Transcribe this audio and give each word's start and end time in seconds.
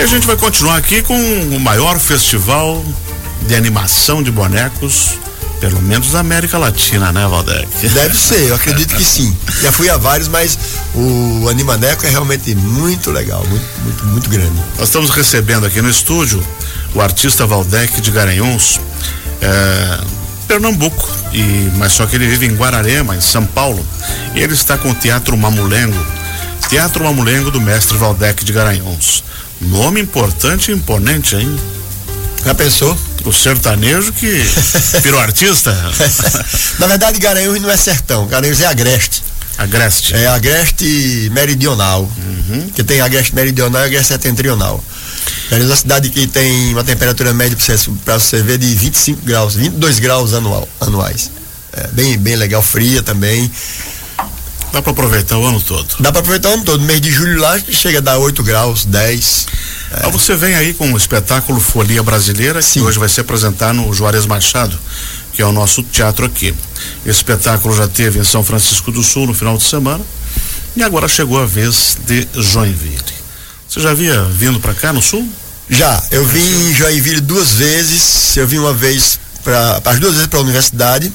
E 0.00 0.02
a 0.02 0.06
gente 0.06 0.26
vai 0.26 0.34
continuar 0.34 0.78
aqui 0.78 1.02
com 1.02 1.14
o 1.14 1.60
maior 1.60 1.98
festival 1.98 2.82
de 3.46 3.54
animação 3.54 4.22
de 4.22 4.30
bonecos 4.30 5.18
pelo 5.60 5.78
menos 5.82 6.12
da 6.12 6.20
América 6.20 6.56
Latina, 6.56 7.12
né, 7.12 7.26
Valdec? 7.28 7.68
Deve 7.90 8.16
ser, 8.16 8.48
eu 8.48 8.54
acredito 8.54 8.96
que 8.96 9.04
sim. 9.04 9.36
Já 9.60 9.70
fui 9.70 9.90
a 9.90 9.98
vários, 9.98 10.26
mas 10.26 10.58
o 10.94 11.46
Animaneco 11.50 12.06
é 12.06 12.08
realmente 12.08 12.54
muito 12.54 13.10
legal, 13.10 13.44
muito, 13.46 13.66
muito, 13.84 14.06
muito 14.06 14.30
grande. 14.30 14.58
Nós 14.78 14.88
estamos 14.88 15.10
recebendo 15.10 15.66
aqui 15.66 15.82
no 15.82 15.90
estúdio 15.90 16.42
o 16.94 17.02
artista 17.02 17.44
Valdec 17.44 18.00
de 18.00 18.10
Garanhuns, 18.10 18.80
é, 19.42 20.00
Pernambuco, 20.48 21.06
e, 21.30 21.70
mas 21.76 21.92
só 21.92 22.06
que 22.06 22.16
ele 22.16 22.26
vive 22.26 22.46
em 22.46 22.54
Guararema, 22.54 23.14
em 23.14 23.20
São 23.20 23.44
Paulo, 23.44 23.86
e 24.34 24.40
ele 24.40 24.54
está 24.54 24.78
com 24.78 24.92
o 24.92 24.94
Teatro 24.94 25.36
Mamulengo, 25.36 26.06
Teatro 26.70 27.04
Mamulengo 27.04 27.50
do 27.50 27.60
mestre 27.60 27.98
Valdec 27.98 28.42
de 28.46 28.52
Garanhuns. 28.54 29.28
Nome 29.60 30.00
importante 30.00 30.70
e 30.70 30.74
imponente, 30.74 31.36
hein? 31.36 31.58
Já 32.44 32.54
pensou? 32.54 32.96
O 33.24 33.32
sertanejo 33.32 34.12
que 34.12 34.42
virou 35.02 35.20
artista? 35.20 35.70
Na 36.78 36.86
verdade, 36.86 37.18
Garanhuns 37.18 37.60
não 37.60 37.70
é 37.70 37.76
sertão, 37.76 38.26
Garanhuns 38.26 38.60
é 38.60 38.66
agreste. 38.66 39.22
Agreste. 39.58 40.14
É 40.14 40.26
agreste 40.26 41.28
meridional. 41.32 42.10
Uhum. 42.16 42.70
Que 42.70 42.82
tem 42.82 43.02
agreste 43.02 43.34
meridional 43.34 43.82
e 43.82 43.84
agreste 43.84 44.08
setentrional. 44.08 44.82
Garanhuns 45.50 45.68
é 45.68 45.72
uma 45.72 45.76
cidade 45.76 46.08
que 46.08 46.26
tem 46.26 46.72
uma 46.72 46.82
temperatura 46.82 47.34
média 47.34 47.56
para 48.04 48.18
você 48.18 48.42
ver 48.42 48.56
de 48.56 48.74
25 48.74 49.20
graus, 49.26 49.54
22 49.54 49.98
graus 49.98 50.32
anual, 50.32 50.66
anuais. 50.80 51.30
É 51.74 51.88
bem, 51.88 52.16
bem 52.16 52.36
legal, 52.36 52.62
fria 52.62 53.02
também. 53.02 53.50
Dá 54.72 54.80
para 54.80 54.92
aproveitar 54.92 55.36
o 55.36 55.44
ano 55.44 55.60
todo. 55.60 55.96
Dá 55.98 56.12
para 56.12 56.20
aproveitar 56.20 56.50
o 56.50 56.52
ano 56.54 56.64
todo. 56.64 56.80
No 56.80 56.86
mês 56.86 57.00
de 57.00 57.10
julho 57.10 57.40
lá 57.40 57.58
chega 57.58 57.98
a 57.98 58.00
dar 58.00 58.18
8 58.18 58.42
graus, 58.42 58.84
10. 58.84 59.46
É. 59.92 60.10
Você 60.10 60.36
vem 60.36 60.54
aí 60.54 60.72
com 60.72 60.92
o 60.92 60.96
espetáculo 60.96 61.60
Folia 61.60 62.02
Brasileira, 62.02 62.62
Sim. 62.62 62.80
que 62.80 62.86
hoje 62.86 62.98
vai 62.98 63.08
ser 63.08 63.22
apresentado 63.22 63.74
no 63.74 63.92
Juarez 63.92 64.26
Machado, 64.26 64.78
que 65.32 65.42
é 65.42 65.46
o 65.46 65.52
nosso 65.52 65.82
teatro 65.82 66.24
aqui. 66.24 66.54
Esse 67.04 67.18
espetáculo 67.18 67.74
já 67.76 67.88
teve 67.88 68.20
em 68.20 68.24
São 68.24 68.44
Francisco 68.44 68.92
do 68.92 69.02
Sul 69.02 69.26
no 69.26 69.34
final 69.34 69.56
de 69.56 69.64
semana 69.64 70.04
e 70.76 70.82
agora 70.82 71.08
chegou 71.08 71.42
a 71.42 71.46
vez 71.46 71.98
de 72.06 72.28
Joinville. 72.34 73.20
Você 73.68 73.80
já 73.80 73.90
havia 73.90 74.22
vindo 74.24 74.60
para 74.60 74.74
cá 74.74 74.92
no 74.92 75.02
Sul? 75.02 75.28
Já, 75.68 76.02
eu 76.10 76.24
vim 76.24 76.70
em 76.70 76.74
Joinville 76.74 77.20
duas 77.20 77.52
vezes. 77.52 78.36
Eu 78.36 78.46
vim 78.46 78.58
uma 78.58 78.72
vez 78.72 79.18
para 79.42 79.80
as 79.84 79.98
duas 79.98 80.14
vezes 80.14 80.26
para 80.28 80.38
a 80.38 80.42
universidade 80.42 81.12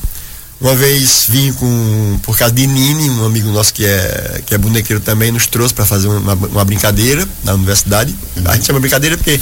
uma 0.60 0.74
vez 0.74 1.26
vim 1.28 1.52
com, 1.54 2.20
por 2.24 2.38
causa 2.38 2.54
de 2.54 2.66
Nini, 2.66 3.10
um 3.10 3.26
amigo 3.26 3.50
nosso 3.52 3.74
que 3.74 3.86
é, 3.86 4.42
que 4.46 4.56
é 4.56 4.58
bonequeiro 4.58 5.02
também, 5.02 5.32
nos 5.32 5.48
trouxe 5.48 5.74
para 5.74 5.86
fazer 5.86 6.08
uma, 6.08 6.34
uma 6.34 6.66
brincadeira 6.66 7.28
na 7.44 7.54
universidade. 7.54 8.16
Uhum. 8.38 8.44
A 8.46 8.56
gente 8.56 8.66
chama 8.66 8.80
brincadeira 8.80 9.18
porque 9.18 9.40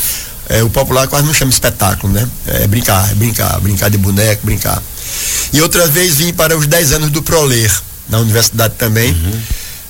é, 0.49 0.63
o 0.63 0.69
popular 0.69 1.07
quase 1.07 1.25
não 1.25 1.33
chama 1.33 1.51
espetáculo, 1.51 2.11
né? 2.11 2.27
É 2.47 2.67
brincar, 2.67 3.11
é 3.11 3.15
brincar, 3.15 3.59
brincar 3.59 3.89
de 3.89 3.97
boneco, 3.97 4.45
brincar. 4.45 4.81
E 5.53 5.61
outra 5.61 5.87
vez 5.87 6.15
vim 6.15 6.33
para 6.33 6.57
os 6.57 6.65
10 6.65 6.93
anos 6.93 7.09
do 7.11 7.21
Proler, 7.21 7.71
na 8.09 8.19
universidade 8.19 8.73
também. 8.77 9.11
Uhum. 9.11 9.41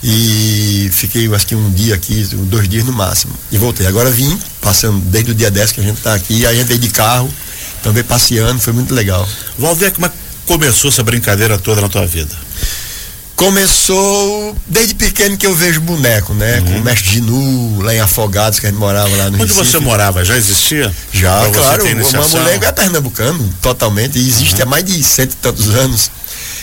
E 0.03 0.89
fiquei 0.91 1.33
acho 1.33 1.47
que 1.47 1.55
um 1.55 1.71
dia 1.71 1.95
aqui, 1.95 2.27
dois 2.33 2.67
dias 2.67 2.83
no 2.83 2.91
máximo. 2.91 3.33
E 3.49 3.57
voltei. 3.57 3.87
Agora 3.87 4.11
vim, 4.11 4.37
passando 4.59 4.99
desde 5.05 5.31
o 5.31 5.33
dia 5.33 5.49
10 5.49 5.71
que 5.71 5.79
a 5.79 5.83
gente 5.83 5.97
está 5.97 6.13
aqui, 6.13 6.45
a 6.45 6.53
gente 6.53 6.67
veio 6.67 6.79
de 6.79 6.89
carro, 6.89 7.33
também 7.81 8.03
passeando, 8.03 8.59
foi 8.59 8.73
muito 8.73 8.93
legal. 8.93 9.27
Valdeco, 9.57 10.01
mas 10.01 10.11
começou 10.45 10.89
essa 10.89 11.03
brincadeira 11.03 11.57
toda 11.57 11.81
na 11.81 11.89
tua 11.89 12.05
vida? 12.05 12.35
Começou 13.35 14.55
desde 14.67 14.93
pequeno 14.93 15.35
que 15.35 15.45
eu 15.45 15.55
vejo 15.55 15.81
boneco, 15.81 16.33
né? 16.33 16.59
Uhum. 16.59 16.65
Com 16.65 16.71
o 16.77 16.83
mestre 16.83 17.09
Ginu, 17.09 17.81
lá 17.81 17.93
em 17.93 17.99
Afogados, 17.99 18.59
que 18.59 18.67
a 18.67 18.69
gente 18.69 18.79
morava 18.79 19.09
lá 19.15 19.29
no 19.29 19.41
Onde 19.41 19.53
Recife. 19.53 19.71
você 19.71 19.79
morava? 19.79 20.23
Já 20.23 20.37
existia? 20.37 20.93
Já, 21.11 21.49
claro. 21.49 21.83
O 21.83 22.11
Mamulengo 22.11 22.65
é 22.65 22.71
pernambucano, 22.71 23.53
totalmente. 23.61 24.19
E 24.19 24.27
existe 24.27 24.57
uhum. 24.57 24.63
há 24.63 24.65
mais 24.67 24.85
de 24.85 25.03
cento 25.03 25.33
e 25.33 25.35
tantos 25.37 25.69
anos. 25.69 26.11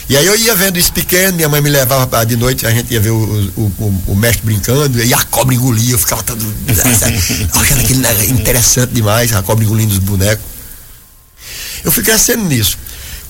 E 0.09 0.17
aí 0.17 0.25
eu 0.25 0.35
ia 0.35 0.55
vendo 0.55 0.77
isso 0.77 0.91
pequeno, 0.91 1.33
minha 1.37 1.47
mãe 1.47 1.61
me 1.61 1.69
levava 1.69 2.25
de 2.25 2.35
noite, 2.35 2.65
a 2.65 2.71
gente 2.71 2.93
ia 2.93 2.99
ver 2.99 3.11
o, 3.11 3.51
o, 3.55 3.61
o, 3.61 4.03
o 4.07 4.15
mestre 4.15 4.45
brincando, 4.45 5.01
e 5.01 5.13
a 5.13 5.23
cobra 5.23 5.55
engolia, 5.55 5.93
eu 5.93 5.99
ficava 5.99 6.23
todo. 6.23 6.41
achando 6.67 7.79
aquele 7.79 8.31
interessante 8.31 8.91
demais, 8.93 9.33
a 9.33 9.41
cobra 9.41 9.63
engolindo 9.63 9.93
os 9.93 9.99
bonecos. 9.99 10.43
Eu 11.83 11.91
fui 11.91 12.03
crescendo 12.03 12.43
nisso. 12.43 12.77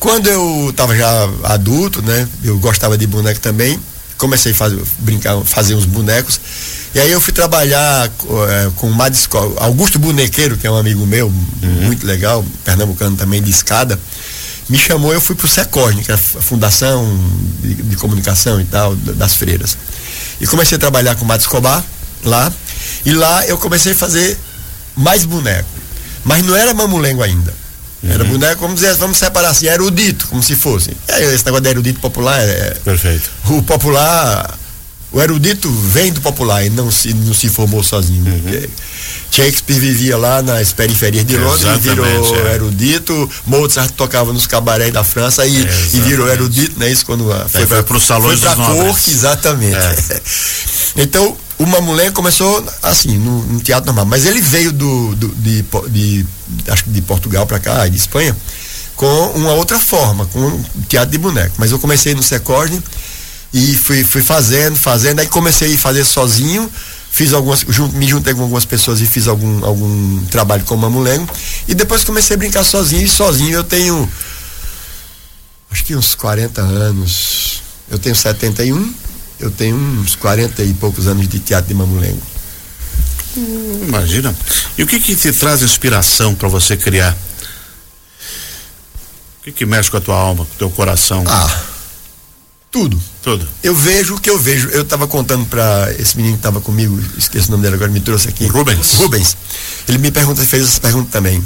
Quando 0.02 0.26
eu 0.26 0.72
estava 0.72 0.96
já 0.98 1.30
adulto, 1.44 2.02
né? 2.02 2.28
Eu 2.44 2.58
gostava 2.58 2.98
de 2.98 3.06
boneco 3.06 3.40
também. 3.40 3.80
Comecei 4.18 4.52
a 4.52 4.56
fazer, 4.56 4.82
brincar, 4.98 5.40
fazer 5.46 5.76
uns 5.76 5.86
bonecos. 5.86 6.42
E 6.96 7.00
aí 7.00 7.12
eu 7.12 7.22
fui 7.22 7.32
trabalhar 7.32 8.08
é, 8.08 8.72
com 8.78 8.88
o 8.88 8.92
Madisco, 8.92 9.38
Augusto 9.58 10.00
Bonequeiro, 10.00 10.58
que 10.58 10.66
é 10.66 10.72
um 10.72 10.76
amigo 10.76 11.06
meu, 11.06 11.28
uhum. 11.28 11.84
muito 11.84 12.04
legal, 12.08 12.44
pernambucano 12.66 13.16
também, 13.16 13.44
de 13.44 13.52
escada. 13.52 14.00
Me 14.68 14.76
chamou, 14.76 15.14
eu 15.14 15.22
fui 15.22 15.36
pro 15.36 15.48
SECORN, 15.48 16.02
que 16.02 16.12
é 16.12 16.16
a 16.16 16.18
Fundação 16.18 17.06
de, 17.62 17.76
de, 17.76 17.96
Comunicação 17.96 18.60
e 18.60 18.66
tal, 18.66 18.96
das 18.96 19.36
freiras. 19.36 19.78
E 20.42 20.48
comecei 20.48 20.78
a 20.78 20.80
trabalhar 20.80 21.16
com 21.16 21.26
o 21.26 21.28
Mato 21.28 21.42
Escobar 21.42 21.86
lá. 22.24 22.52
E 23.06 23.14
lá 23.14 23.46
eu 23.46 23.58
comecei 23.60 23.92
a 23.92 23.96
fazer 23.96 24.36
mais 24.96 25.26
boneco. 25.26 25.70
Mas 26.24 26.44
não 26.44 26.56
era 26.56 26.74
mamulengo 26.74 27.22
ainda. 27.22 27.61
Era 28.04 28.24
uhum. 28.24 28.32
boneco, 28.32 28.62
vamos 28.62 28.76
dizer, 28.80 28.96
vamos 28.96 29.18
separar 29.18 29.50
assim, 29.50 29.68
erudito, 29.68 30.28
como 30.28 30.42
se 30.42 30.56
fosse. 30.56 30.92
É, 31.08 31.34
esse 31.34 31.46
negócio 31.46 31.64
de 31.64 31.70
erudito 31.70 32.00
popular 32.00 32.40
é. 32.40 32.76
Perfeito. 32.84 33.30
O 33.46 33.62
popular. 33.62 34.58
O 35.14 35.22
erudito 35.22 35.70
vem 35.70 36.12
do 36.14 36.22
popular 36.22 36.66
e 36.66 36.70
não 36.70 36.90
se, 36.90 37.14
não 37.14 37.34
se 37.34 37.50
formou 37.50 37.84
sozinho. 37.84 38.24
Uhum. 38.26 38.68
Shakespeare 39.30 39.78
vivia 39.78 40.18
lá 40.18 40.42
nas 40.42 40.72
periferias 40.72 41.26
de 41.26 41.38
Londres 41.38 41.64
e 41.64 41.80
virou 41.80 42.06
é. 42.48 42.54
erudito. 42.56 43.30
Mozart 43.46 43.92
tocava 43.92 44.32
nos 44.32 44.48
cabarés 44.48 44.92
da 44.94 45.04
França 45.04 45.46
e, 45.46 45.68
e 45.94 46.00
virou 46.00 46.30
erudito, 46.30 46.80
né? 46.80 46.90
Isso 46.90 47.06
quando 47.06 47.26
foi 47.50 47.84
para 47.84 47.98
os 47.98 48.04
salões 48.04 48.40
foi 48.40 48.56
pra 48.56 48.66
corte, 48.66 49.12
exatamente. 49.12 49.76
É. 49.76 50.22
então, 51.04 51.36
o 51.62 51.68
Mamulé 51.68 52.10
começou 52.10 52.66
assim, 52.82 53.20
no, 53.20 53.44
no, 53.44 53.60
teatro 53.60 53.86
normal, 53.86 54.06
mas 54.06 54.26
ele 54.26 54.42
veio 54.42 54.72
do, 54.72 55.16
do 55.16 55.28
de, 55.36 55.64
de, 55.90 56.26
acho 56.68 56.86
que 56.86 56.90
de 56.90 57.02
Portugal 57.04 57.46
para 57.46 57.60
cá, 57.60 57.88
de 57.88 57.96
Espanha, 57.96 58.36
com 58.96 59.28
uma 59.36 59.52
outra 59.54 59.78
forma, 59.80 60.26
com 60.26 60.40
um 60.40 60.64
teatro 60.90 61.12
de 61.12 61.20
boneco. 61.20 61.54
Mas 61.60 61.70
eu 61.70 61.78
comecei 61.78 62.16
no 62.16 62.24
Secorde 62.24 62.82
e 63.54 63.76
fui, 63.76 64.04
fui 64.04 64.24
fazendo, 64.24 64.76
fazendo, 64.76 65.20
aí 65.20 65.28
comecei 65.28 65.76
a 65.76 65.78
fazer 65.78 66.04
sozinho, 66.04 66.68
fiz 67.12 67.32
algumas, 67.32 67.64
me 67.94 68.08
juntei 68.08 68.34
com 68.34 68.42
algumas 68.42 68.66
pessoas 68.66 69.00
e 69.00 69.06
fiz 69.06 69.28
algum, 69.28 69.64
algum 69.64 70.26
trabalho 70.32 70.64
com 70.64 70.74
o 70.74 70.78
Mamulengo, 70.80 71.30
e 71.68 71.76
depois 71.76 72.04
comecei 72.04 72.36
a 72.36 72.40
brincar 72.40 72.64
sozinho, 72.64 73.06
e 73.06 73.10
sozinho 73.10 73.54
eu 73.54 73.64
tenho 73.64 74.10
acho 75.70 75.86
que 75.86 75.96
uns 75.96 76.16
40 76.16 76.60
anos, 76.60 77.62
eu 77.90 78.00
tenho 78.00 78.16
71, 78.16 78.94
eu 79.42 79.52
tenho 79.52 79.76
uns 79.76 80.16
40 80.16 80.64
e 80.64 80.74
poucos 80.74 81.08
anos 81.08 81.28
de 81.28 81.40
teatro 81.40 81.68
de 81.68 81.74
mamulengo. 81.74 82.22
Hum, 83.36 83.86
imagina. 83.88 84.36
E 84.78 84.84
o 84.84 84.88
que 84.88 85.00
que 85.00 85.16
te 85.16 85.32
traz 85.32 85.62
inspiração 85.62 86.36
para 86.36 86.48
você 86.48 86.78
criar? 86.78 87.18
O 89.40 89.44
que 89.44 89.52
que 89.52 89.66
mexe 89.66 89.90
com 89.90 89.98
a 89.98 90.02
tua 90.02 90.16
alma, 90.16 90.46
com 90.46 90.54
o 90.54 90.58
teu 90.58 90.70
coração? 90.70 91.24
Ah, 91.28 91.62
tudo. 92.72 93.02
Tudo. 93.22 93.48
Eu 93.62 93.76
vejo 93.76 94.16
o 94.16 94.20
que 94.20 94.30
eu 94.30 94.40
vejo. 94.40 94.70
Eu 94.70 94.82
estava 94.82 95.08
contando 95.08 95.46
para 95.46 95.94
esse 96.00 96.16
menino 96.16 96.36
que 96.36 96.40
estava 96.40 96.62
comigo, 96.62 97.00
esqueci 97.18 97.50
o 97.50 97.52
nome 97.52 97.64
dele 97.64 97.76
agora, 97.76 97.92
me 97.92 98.00
trouxe 98.00 98.30
aqui. 98.30 98.48
Rubens. 98.48 98.94
Rubens. 98.94 99.38
Ele 99.88 99.98
me 99.98 100.10
pergunta, 100.10 100.44
fez 100.44 100.64
essa 100.64 100.80
pergunta 100.80 101.10
também. 101.12 101.44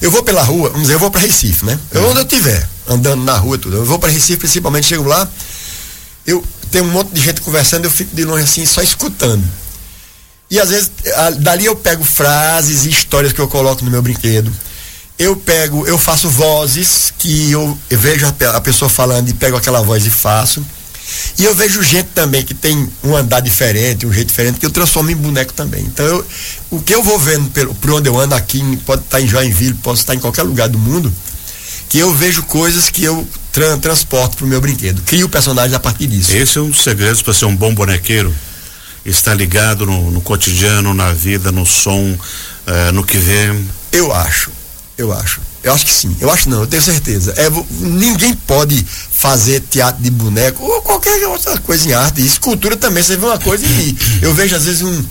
Eu 0.00 0.10
vou 0.10 0.22
pela 0.22 0.42
rua, 0.42 0.68
vamos 0.68 0.82
dizer, 0.82 0.94
eu 0.94 0.98
vou 0.98 1.10
para 1.10 1.20
Recife, 1.20 1.64
né? 1.64 1.78
Eu, 1.90 2.02
uhum. 2.02 2.10
Onde 2.10 2.20
eu 2.20 2.22
estiver, 2.24 2.68
andando 2.88 3.24
na 3.24 3.36
rua, 3.36 3.56
tudo. 3.56 3.76
Eu 3.76 3.84
vou 3.84 3.98
para 3.98 4.10
Recife, 4.10 4.38
principalmente, 4.38 4.86
chego 4.86 5.04
lá, 5.04 5.28
eu 6.26 6.44
tem 6.70 6.82
um 6.82 6.90
monte 6.90 7.10
de 7.12 7.20
gente 7.20 7.40
conversando, 7.40 7.84
eu 7.84 7.90
fico 7.90 8.14
de 8.14 8.24
longe 8.24 8.44
assim, 8.44 8.66
só 8.66 8.82
escutando. 8.82 9.44
E 10.50 10.58
às 10.58 10.70
vezes, 10.70 10.90
dali 11.38 11.66
eu 11.66 11.76
pego 11.76 12.04
frases 12.04 12.86
e 12.86 12.90
histórias 12.90 13.32
que 13.32 13.40
eu 13.40 13.48
coloco 13.48 13.84
no 13.84 13.90
meu 13.90 14.00
brinquedo. 14.00 14.50
Eu 15.18 15.36
pego, 15.36 15.86
eu 15.86 15.98
faço 15.98 16.28
vozes 16.28 17.12
que 17.18 17.50
eu, 17.50 17.76
eu 17.90 17.98
vejo 17.98 18.24
a, 18.24 18.56
a, 18.56 18.60
pessoa 18.60 18.88
falando 18.88 19.28
e 19.28 19.34
pego 19.34 19.56
aquela 19.56 19.82
voz 19.82 20.06
e 20.06 20.10
faço. 20.10 20.64
E 21.38 21.44
eu 21.44 21.54
vejo 21.54 21.82
gente 21.82 22.10
também 22.14 22.44
que 22.44 22.54
tem 22.54 22.88
um 23.02 23.16
andar 23.16 23.40
diferente, 23.40 24.06
um 24.06 24.12
jeito 24.12 24.28
diferente, 24.28 24.60
que 24.60 24.66
eu 24.66 24.70
transformo 24.70 25.10
em 25.10 25.16
boneco 25.16 25.52
também. 25.52 25.82
Então, 25.82 26.06
eu, 26.06 26.26
o 26.70 26.80
que 26.80 26.94
eu 26.94 27.02
vou 27.02 27.18
vendo 27.18 27.50
pelo, 27.50 27.74
por 27.74 27.92
onde 27.92 28.08
eu 28.08 28.18
ando 28.18 28.34
aqui, 28.34 28.76
pode 28.86 29.02
estar 29.02 29.20
em 29.20 29.26
Joinville, 29.26 29.74
pode 29.74 29.98
estar 29.98 30.14
em 30.14 30.18
qualquer 30.20 30.42
lugar 30.42 30.68
do 30.68 30.78
mundo, 30.78 31.12
que 31.88 31.98
eu 31.98 32.12
vejo 32.12 32.42
coisas 32.42 32.90
que 32.90 33.02
eu 33.04 33.26
tra 33.52 33.76
transporto 33.78 34.36
para 34.36 34.46
o 34.46 34.48
meu 34.48 34.60
brinquedo. 34.60 35.02
Crio 35.02 35.26
o 35.26 35.28
personagem 35.28 35.74
a 35.74 35.80
partir 35.80 36.06
disso. 36.06 36.36
Esse 36.36 36.58
é 36.58 36.60
um 36.60 36.70
dos 36.70 36.82
segredos 36.82 37.22
para 37.22 37.32
ser 37.32 37.46
um 37.46 37.56
bom 37.56 37.74
bonequeiro. 37.74 38.34
Está 39.04 39.32
ligado 39.32 39.86
no, 39.86 40.10
no 40.10 40.20
cotidiano, 40.20 40.92
na 40.92 41.12
vida, 41.12 41.50
no 41.50 41.64
som, 41.64 42.12
uh, 42.12 42.92
no 42.92 43.02
que 43.02 43.16
vê. 43.16 43.54
Eu 43.90 44.12
acho, 44.12 44.50
eu 44.98 45.12
acho. 45.12 45.40
Eu 45.62 45.72
acho 45.72 45.86
que 45.86 45.92
sim. 45.92 46.14
Eu 46.20 46.30
acho 46.30 46.48
não, 46.48 46.60
eu 46.60 46.66
tenho 46.66 46.82
certeza. 46.82 47.32
É, 47.36 47.48
ninguém 47.80 48.34
pode 48.34 48.84
fazer 49.10 49.60
teatro 49.60 50.02
de 50.02 50.10
boneco 50.10 50.62
ou 50.62 50.82
qualquer 50.82 51.26
outra 51.26 51.58
coisa 51.58 51.88
em 51.88 51.92
arte. 51.92 52.24
Escultura 52.24 52.76
também, 52.76 53.02
você 53.02 53.16
vê 53.16 53.24
uma 53.24 53.38
coisa 53.38 53.64
e 53.66 53.96
eu 54.22 54.34
vejo 54.34 54.54
às 54.54 54.64
vezes 54.64 54.82
um 54.82 55.04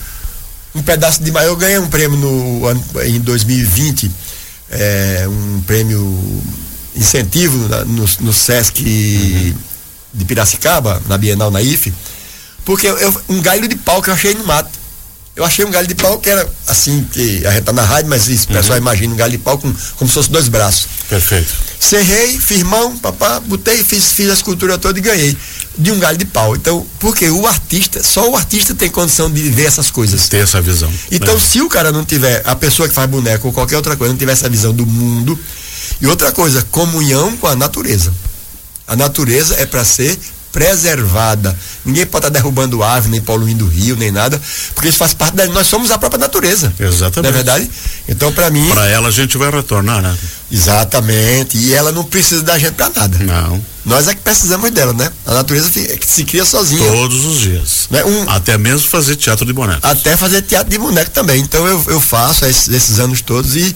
um 0.75 0.81
pedaço 0.83 1.23
de 1.23 1.31
eu 1.31 1.55
ganhei 1.55 1.79
um 1.79 1.87
prêmio 1.87 2.17
no 2.17 2.61
em 3.03 3.19
2020 3.19 4.11
é, 4.69 5.25
um 5.27 5.61
prêmio 5.61 6.43
incentivo 6.97 7.57
no, 7.85 8.05
no 8.21 8.33
Sesc 8.33 8.81
uhum. 8.81 9.53
de 10.13 10.25
Piracicaba 10.25 11.01
na 11.07 11.17
Bienal 11.17 11.51
na 11.51 11.61
IFE 11.61 11.93
porque 12.65 12.87
eu, 12.87 13.21
um 13.29 13.41
galho 13.41 13.67
de 13.67 13.75
pau 13.75 14.01
que 14.01 14.09
eu 14.09 14.13
achei 14.13 14.33
no 14.33 14.45
mato 14.45 14.77
eu 15.37 15.45
achei 15.45 15.63
um 15.63 15.69
galho 15.69 15.87
de 15.87 15.93
pau 15.93 16.17
que 16.17 16.27
era 16.31 16.49
assim, 16.65 17.07
que 17.11 17.45
a 17.45 17.51
gente 17.51 17.63
tá 17.63 17.71
na 17.71 17.83
rádio, 17.83 18.09
mas 18.09 18.27
isso, 18.27 18.45
o 18.45 18.53
pessoal 18.53 18.75
uhum. 18.79 18.81
imagina 18.81 19.13
um 19.13 19.15
galho 19.15 19.33
de 19.33 19.37
pau 19.37 19.55
com, 19.55 19.71
como 19.95 20.07
se 20.09 20.15
fosse 20.15 20.31
dois 20.31 20.47
braços. 20.47 20.87
Perfeito. 21.07 21.53
Serrei, 21.79 22.39
firmão, 22.39 22.97
papá, 22.97 23.39
botei, 23.39 23.83
fiz, 23.83 24.13
fiz 24.13 24.31
a 24.31 24.33
escultura 24.33 24.79
toda 24.79 24.97
e 24.97 25.01
ganhei 25.01 25.37
de 25.77 25.91
um 25.91 25.99
galho 25.99 26.17
de 26.17 26.25
pau. 26.25 26.55
Então, 26.55 26.83
porque 26.99 27.29
o 27.29 27.45
artista, 27.45 28.01
só 28.01 28.27
o 28.31 28.35
artista 28.35 28.73
tem 28.73 28.89
condição 28.89 29.29
de 29.29 29.43
ver 29.51 29.65
essas 29.65 29.91
coisas. 29.91 30.27
Ter 30.27 30.37
essa 30.37 30.59
visão. 30.59 30.91
Então, 31.11 31.35
é. 31.35 31.39
se 31.39 31.61
o 31.61 31.69
cara 31.69 31.91
não 31.91 32.03
tiver, 32.03 32.41
a 32.43 32.55
pessoa 32.55 32.89
que 32.89 32.95
faz 32.95 33.07
boneco 33.07 33.47
ou 33.47 33.53
qualquer 33.53 33.75
outra 33.75 33.95
coisa, 33.95 34.11
não 34.11 34.17
tiver 34.17 34.31
essa 34.31 34.49
visão 34.49 34.73
do 34.73 34.87
mundo. 34.87 35.39
E 36.01 36.07
outra 36.07 36.31
coisa, 36.31 36.65
comunhão 36.71 37.35
com 37.37 37.47
a 37.47 37.55
natureza. 37.55 38.13
A 38.87 38.95
natureza 38.95 39.55
é 39.55 39.65
para 39.65 39.83
ser 39.83 40.17
preservada. 40.57 41.55
Ninguém 41.85 42.05
pode 42.05 42.25
estar 42.25 42.39
derrubando 42.39 42.81
árvore, 42.81 43.11
nem 43.11 43.21
poluindo 43.21 43.67
rio, 43.67 43.95
nem 43.95 44.11
nada, 44.11 44.41
porque 44.73 44.89
isso 44.89 44.97
faz 44.97 45.13
parte 45.13 45.35
da. 45.35 45.45
Nós 45.47 45.67
somos 45.67 45.91
a 45.91 45.99
própria 45.99 46.19
natureza. 46.19 46.73
Exatamente. 46.79 47.21
Não 47.21 47.29
é 47.29 47.31
verdade? 47.31 47.71
Então, 48.09 48.33
para 48.33 48.49
mim. 48.49 48.67
Para 48.69 48.87
ela 48.87 49.09
a 49.09 49.11
gente 49.11 49.37
vai 49.37 49.51
retornar, 49.51 50.01
né? 50.01 50.17
Exatamente. 50.51 51.57
E 51.57 51.73
ela 51.73 51.91
não 51.91 52.03
precisa 52.03 52.41
da 52.41 52.57
gente 52.57 52.73
para 52.73 52.89
nada. 52.89 53.17
Não. 53.19 53.63
Nós 53.85 54.07
é 54.07 54.15
que 54.15 54.21
precisamos 54.21 54.71
dela, 54.71 54.93
né? 54.93 55.11
A 55.25 55.33
natureza 55.35 55.69
é 55.79 55.97
se 56.05 56.25
cria 56.25 56.43
sozinha. 56.43 56.91
Todos 56.91 57.23
os 57.23 57.39
dias. 57.39 57.87
Né? 57.89 58.03
Um, 58.03 58.29
até 58.29 58.57
mesmo 58.57 58.87
fazer 58.87 59.15
teatro 59.15 59.45
de 59.45 59.53
boneco. 59.53 59.79
Até 59.81 60.17
fazer 60.17 60.41
teatro 60.41 60.69
de 60.69 60.77
boneco 60.77 61.11
também. 61.11 61.39
Então 61.39 61.65
eu, 61.67 61.83
eu 61.87 62.01
faço 62.01 62.45
esses, 62.45 62.67
esses 62.67 62.99
anos 62.99 63.21
todos 63.21 63.55
e 63.55 63.75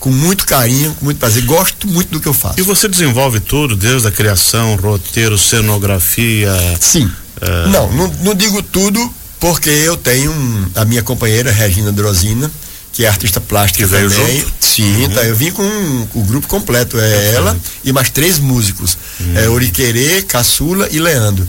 com 0.00 0.10
muito 0.10 0.46
carinho, 0.46 0.94
com 0.94 1.04
muito 1.04 1.18
prazer. 1.18 1.44
Gosto 1.44 1.86
muito 1.86 2.10
do 2.10 2.20
que 2.20 2.26
eu 2.26 2.32
faço. 2.32 2.58
E 2.58 2.62
você 2.62 2.88
desenvolve 2.88 3.38
tudo, 3.38 3.76
desde 3.76 4.08
a 4.08 4.10
criação, 4.10 4.74
roteiro, 4.76 5.38
cenografia? 5.38 6.50
Sim. 6.80 7.04
Uh... 7.04 7.68
Não, 7.68 7.92
não, 7.92 8.08
não, 8.22 8.34
digo 8.34 8.62
tudo, 8.62 9.14
porque 9.38 9.68
eu 9.68 9.96
tenho 9.96 10.32
um, 10.32 10.66
a 10.74 10.84
minha 10.86 11.02
companheira, 11.02 11.52
Regina 11.52 11.92
Drosina, 11.92 12.50
que 12.92 13.04
é 13.04 13.08
artista 13.08 13.40
plástica 13.40 13.84
que 13.84 13.90
veio 13.90 14.10
também. 14.10 14.40
Junto? 14.40 14.52
Sim, 14.60 15.04
uhum. 15.04 15.10
tá, 15.10 15.24
eu 15.24 15.36
vim 15.36 15.50
com 15.52 15.62
um, 15.62 16.08
o 16.14 16.24
grupo 16.24 16.48
completo, 16.48 16.98
é 16.98 17.34
ela 17.34 17.56
e 17.84 17.92
mais 17.92 18.08
três 18.08 18.38
músicos. 18.38 18.96
Uhum. 19.20 19.38
É 19.38 19.48
Oriquerê, 19.48 20.22
Caçula 20.22 20.88
e 20.90 20.98
Leandro. 20.98 21.46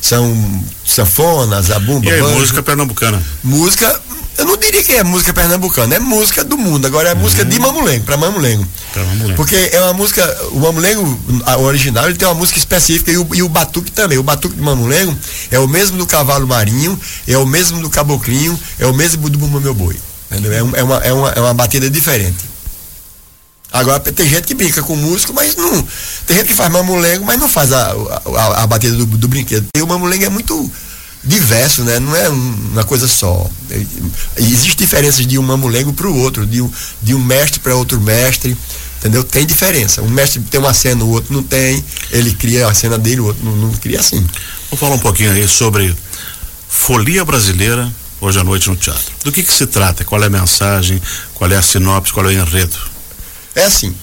São 0.00 0.64
sanfonas, 0.86 1.66
zabumba, 1.66 2.08
e 2.08 2.12
aí, 2.12 2.22
música 2.22 2.62
pernambucana. 2.62 3.22
Música 3.44 4.00
eu 4.40 4.46
não 4.46 4.56
diria 4.56 4.82
que 4.82 4.92
é 4.94 5.04
música 5.04 5.34
pernambucana, 5.34 5.96
é 5.96 5.98
música 5.98 6.42
do 6.42 6.56
mundo. 6.56 6.86
Agora 6.86 7.10
é 7.10 7.12
uhum. 7.12 7.20
música 7.20 7.44
de 7.44 7.58
Mamulengo, 7.58 8.04
para 8.06 8.16
Mamulengo. 8.16 8.66
Mamulengo. 8.96 9.36
Porque 9.36 9.54
é 9.54 9.80
uma 9.82 9.92
música, 9.92 10.24
o 10.52 10.60
Mamulengo, 10.60 11.20
a 11.44 11.58
original, 11.58 12.06
ele 12.06 12.16
tem 12.16 12.26
uma 12.26 12.34
música 12.34 12.58
específica 12.58 13.12
e 13.12 13.18
o, 13.18 13.28
e 13.34 13.42
o 13.42 13.48
batuque 13.50 13.92
também. 13.92 14.16
O 14.16 14.22
batuque 14.22 14.56
de 14.56 14.62
Mamulengo 14.62 15.14
é 15.50 15.58
o 15.58 15.68
mesmo 15.68 15.98
do 15.98 16.06
cavalo 16.06 16.46
marinho, 16.46 16.98
é 17.28 17.36
o 17.36 17.44
mesmo 17.44 17.82
do 17.82 17.90
caboclinho, 17.90 18.58
é 18.78 18.86
o 18.86 18.94
mesmo 18.94 19.28
do 19.28 19.38
bumba 19.38 19.60
meu 19.60 19.74
boi. 19.74 19.96
Entendeu? 20.30 20.52
É, 20.52 20.80
é, 20.80 20.82
uma, 20.82 20.96
é, 20.98 21.12
uma, 21.12 21.28
é 21.32 21.40
uma 21.40 21.52
batida 21.52 21.90
diferente. 21.90 22.48
Agora 23.70 24.00
tem 24.00 24.26
gente 24.26 24.46
que 24.46 24.54
brinca 24.54 24.82
com 24.82 24.96
músico, 24.96 25.34
mas 25.34 25.54
não. 25.54 25.86
Tem 26.26 26.38
gente 26.38 26.48
que 26.48 26.54
faz 26.54 26.72
mamulengo, 26.72 27.26
mas 27.26 27.38
não 27.38 27.48
faz 27.48 27.72
a, 27.72 27.92
a, 27.92 28.62
a 28.62 28.66
batida 28.66 28.96
do, 28.96 29.04
do 29.04 29.28
brinquedo. 29.28 29.66
E 29.76 29.82
o 29.82 29.86
mamulengo 29.86 30.24
é 30.24 30.28
muito 30.30 30.72
diverso, 31.22 31.82
né? 31.84 31.98
Não 31.98 32.14
é 32.16 32.28
uma 32.28 32.84
coisa 32.84 33.06
só. 33.06 33.48
Existem 34.36 34.76
diferenças 34.76 35.26
de 35.26 35.38
um 35.38 35.42
mamulengo 35.42 35.92
para 35.92 36.08
o 36.08 36.16
outro, 36.16 36.46
de 36.46 36.62
um, 36.62 36.70
de 37.02 37.14
um 37.14 37.22
mestre 37.22 37.60
para 37.60 37.74
outro 37.74 38.00
mestre, 38.00 38.56
entendeu? 38.98 39.22
Tem 39.22 39.44
diferença. 39.44 40.02
Um 40.02 40.08
mestre 40.08 40.40
tem 40.50 40.58
uma 40.58 40.72
cena, 40.72 41.04
o 41.04 41.10
outro 41.10 41.32
não 41.32 41.42
tem. 41.42 41.84
Ele 42.10 42.32
cria 42.32 42.66
a 42.66 42.74
cena 42.74 42.96
dele, 42.98 43.20
o 43.20 43.26
outro 43.26 43.44
não, 43.44 43.56
não 43.56 43.72
cria 43.72 44.00
assim. 44.00 44.20
Vamos 44.70 44.80
falar 44.80 44.94
um 44.94 44.98
pouquinho 44.98 45.32
aí 45.32 45.46
sobre 45.46 45.94
folia 46.68 47.24
brasileira 47.24 47.92
hoje 48.20 48.38
à 48.38 48.44
noite 48.44 48.68
no 48.68 48.76
teatro. 48.76 49.12
Do 49.24 49.32
que 49.32 49.42
que 49.42 49.52
se 49.52 49.66
trata? 49.66 50.04
Qual 50.04 50.22
é 50.22 50.26
a 50.26 50.30
mensagem? 50.30 51.00
Qual 51.34 51.50
é 51.50 51.56
a 51.56 51.62
sinopse? 51.62 52.12
Qual 52.12 52.24
é 52.26 52.28
o 52.28 52.32
enredo? 52.32 52.76
É 53.54 53.64
assim, 53.64 53.94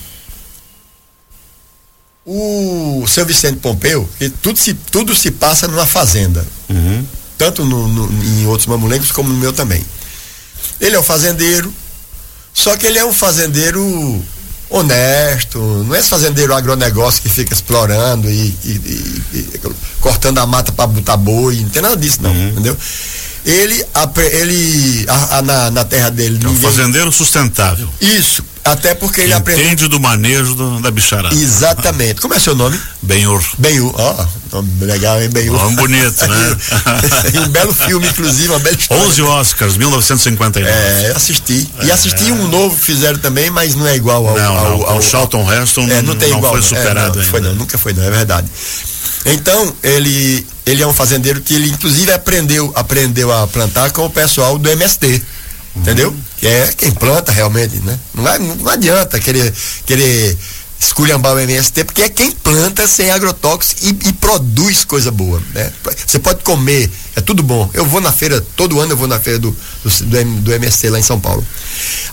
o 2.29 3.05
seu 3.07 3.25
Vicente 3.25 3.59
Pompeu, 3.59 4.07
tudo 4.41 4.59
se, 4.59 4.73
tudo 4.73 5.15
se 5.15 5.31
passa 5.31 5.65
numa 5.65 5.85
fazenda. 5.85 6.45
Uhum. 6.67 7.05
Tanto 7.37 7.63
no, 7.63 7.87
no, 7.87 8.23
em 8.25 8.45
outros 8.45 8.67
mamulengos 8.67 9.13
como 9.13 9.29
no 9.29 9.39
meu 9.39 9.53
também. 9.53 9.81
Ele 10.81 10.97
é 10.97 10.99
um 10.99 11.03
fazendeiro, 11.03 11.73
só 12.53 12.75
que 12.75 12.85
ele 12.85 12.99
é 12.99 13.05
um 13.05 13.13
fazendeiro 13.13 14.21
honesto, 14.69 15.57
não 15.87 15.95
é 15.95 15.99
esse 15.99 16.09
fazendeiro 16.09 16.53
agronegócio 16.53 17.21
que 17.21 17.29
fica 17.29 17.53
explorando 17.53 18.29
e, 18.29 18.53
e, 18.65 19.23
e, 19.33 19.37
e 19.37 19.61
cortando 20.01 20.39
a 20.39 20.45
mata 20.45 20.73
para 20.73 20.87
botar 20.87 21.15
boi, 21.15 21.61
não 21.61 21.69
tem 21.69 21.81
nada 21.81 21.95
disso 21.95 22.21
não, 22.21 22.31
uhum. 22.31 22.49
entendeu? 22.49 22.77
Ele, 23.45 23.85
ele 24.33 25.05
a, 25.07 25.37
a, 25.37 25.41
na, 25.41 25.71
na 25.71 25.85
terra 25.85 26.09
dele. 26.09 26.37
É 26.43 26.47
um 26.49 26.55
fazendeiro 26.57 27.09
sustentável. 27.13 27.87
Isso, 28.01 28.43
até 28.71 28.93
porque 28.93 29.21
ele 29.21 29.33
aprendeu. 29.33 29.65
Entende 29.65 29.87
do 29.87 29.99
manejo 29.99 30.53
do, 30.55 30.79
da 30.81 30.91
bicharada. 30.91 31.33
Exatamente. 31.33 32.21
Como 32.21 32.33
é 32.33 32.39
seu 32.39 32.55
nome? 32.55 32.79
Benhur. 33.01 33.41
Benhur. 33.57 33.93
Ó, 33.95 34.25
oh, 34.51 34.63
legal, 34.81 35.21
hein, 35.21 35.29
Benhur? 35.29 35.57
Nome 35.57 35.75
bonito, 35.75 36.27
né? 36.27 36.57
e 37.33 37.39
um 37.39 37.47
belo 37.49 37.73
filme, 37.73 38.07
inclusive, 38.07 38.49
uma 38.49 38.59
bela 38.59 38.75
história. 38.75 39.03
11 39.05 39.21
Oscars, 39.21 39.77
1959. 39.77 40.69
É, 40.69 41.13
assisti. 41.15 41.69
É. 41.79 41.85
E 41.85 41.91
assisti 41.91 42.31
um 42.31 42.47
novo 42.47 42.75
que 42.75 42.83
fizeram 42.83 43.19
também, 43.19 43.49
mas 43.49 43.75
não 43.75 43.87
é 43.87 43.95
igual 43.95 44.27
ao. 44.27 44.37
Não, 44.37 44.57
ao, 44.57 44.77
não, 44.79 44.89
ao, 44.89 45.01
Charlton 45.01 45.51
Heston 45.51 45.83
é, 45.89 46.01
não, 46.01 46.15
tem 46.15 46.29
não 46.29 46.39
igual, 46.39 46.53
foi 46.53 46.61
superado 46.61 47.19
é, 47.19 47.23
não, 47.23 47.29
Foi 47.29 47.41
não, 47.41 47.55
nunca 47.55 47.77
foi 47.77 47.93
não, 47.93 48.03
é 48.03 48.11
verdade. 48.11 48.47
Então, 49.25 49.73
ele, 49.83 50.45
ele 50.65 50.81
é 50.81 50.87
um 50.87 50.93
fazendeiro 50.93 51.41
que 51.41 51.53
ele 51.53 51.69
inclusive 51.69 52.11
aprendeu, 52.11 52.71
aprendeu 52.75 53.31
a 53.31 53.47
plantar 53.47 53.91
com 53.91 54.05
o 54.05 54.09
pessoal 54.09 54.57
do 54.57 54.69
MST. 54.69 55.23
Entendeu? 55.81 56.15
Que 56.37 56.47
é 56.47 56.73
quem 56.75 56.91
planta 56.91 57.31
realmente, 57.31 57.77
né? 57.77 57.97
Não, 58.13 58.23
vai, 58.23 58.39
não 58.39 58.69
adianta 58.69 59.19
querer, 59.19 59.53
querer 59.85 60.37
esculhambar 60.79 61.33
o 61.33 61.39
MST, 61.39 61.83
porque 61.85 62.03
é 62.03 62.09
quem 62.09 62.31
planta 62.31 62.87
sem 62.87 63.09
agrotóxicos 63.09 63.83
e, 63.83 63.89
e, 64.09 64.13
produz 64.13 64.85
coisa 64.85 65.09
boa, 65.11 65.41
né? 65.53 65.71
Você 66.05 66.19
pode 66.19 66.43
comer, 66.43 66.89
é 67.15 67.21
tudo 67.21 67.41
bom. 67.41 67.69
Eu 67.73 67.85
vou 67.85 67.99
na 67.99 68.11
feira, 68.11 68.39
todo 68.55 68.79
ano 68.79 68.93
eu 68.93 68.97
vou 68.97 69.07
na 69.07 69.19
feira 69.19 69.39
do, 69.39 69.55
do, 69.83 70.25
do, 70.41 70.53
MST 70.53 70.89
lá 70.89 70.99
em 70.99 71.03
São 71.03 71.19
Paulo. 71.19 71.45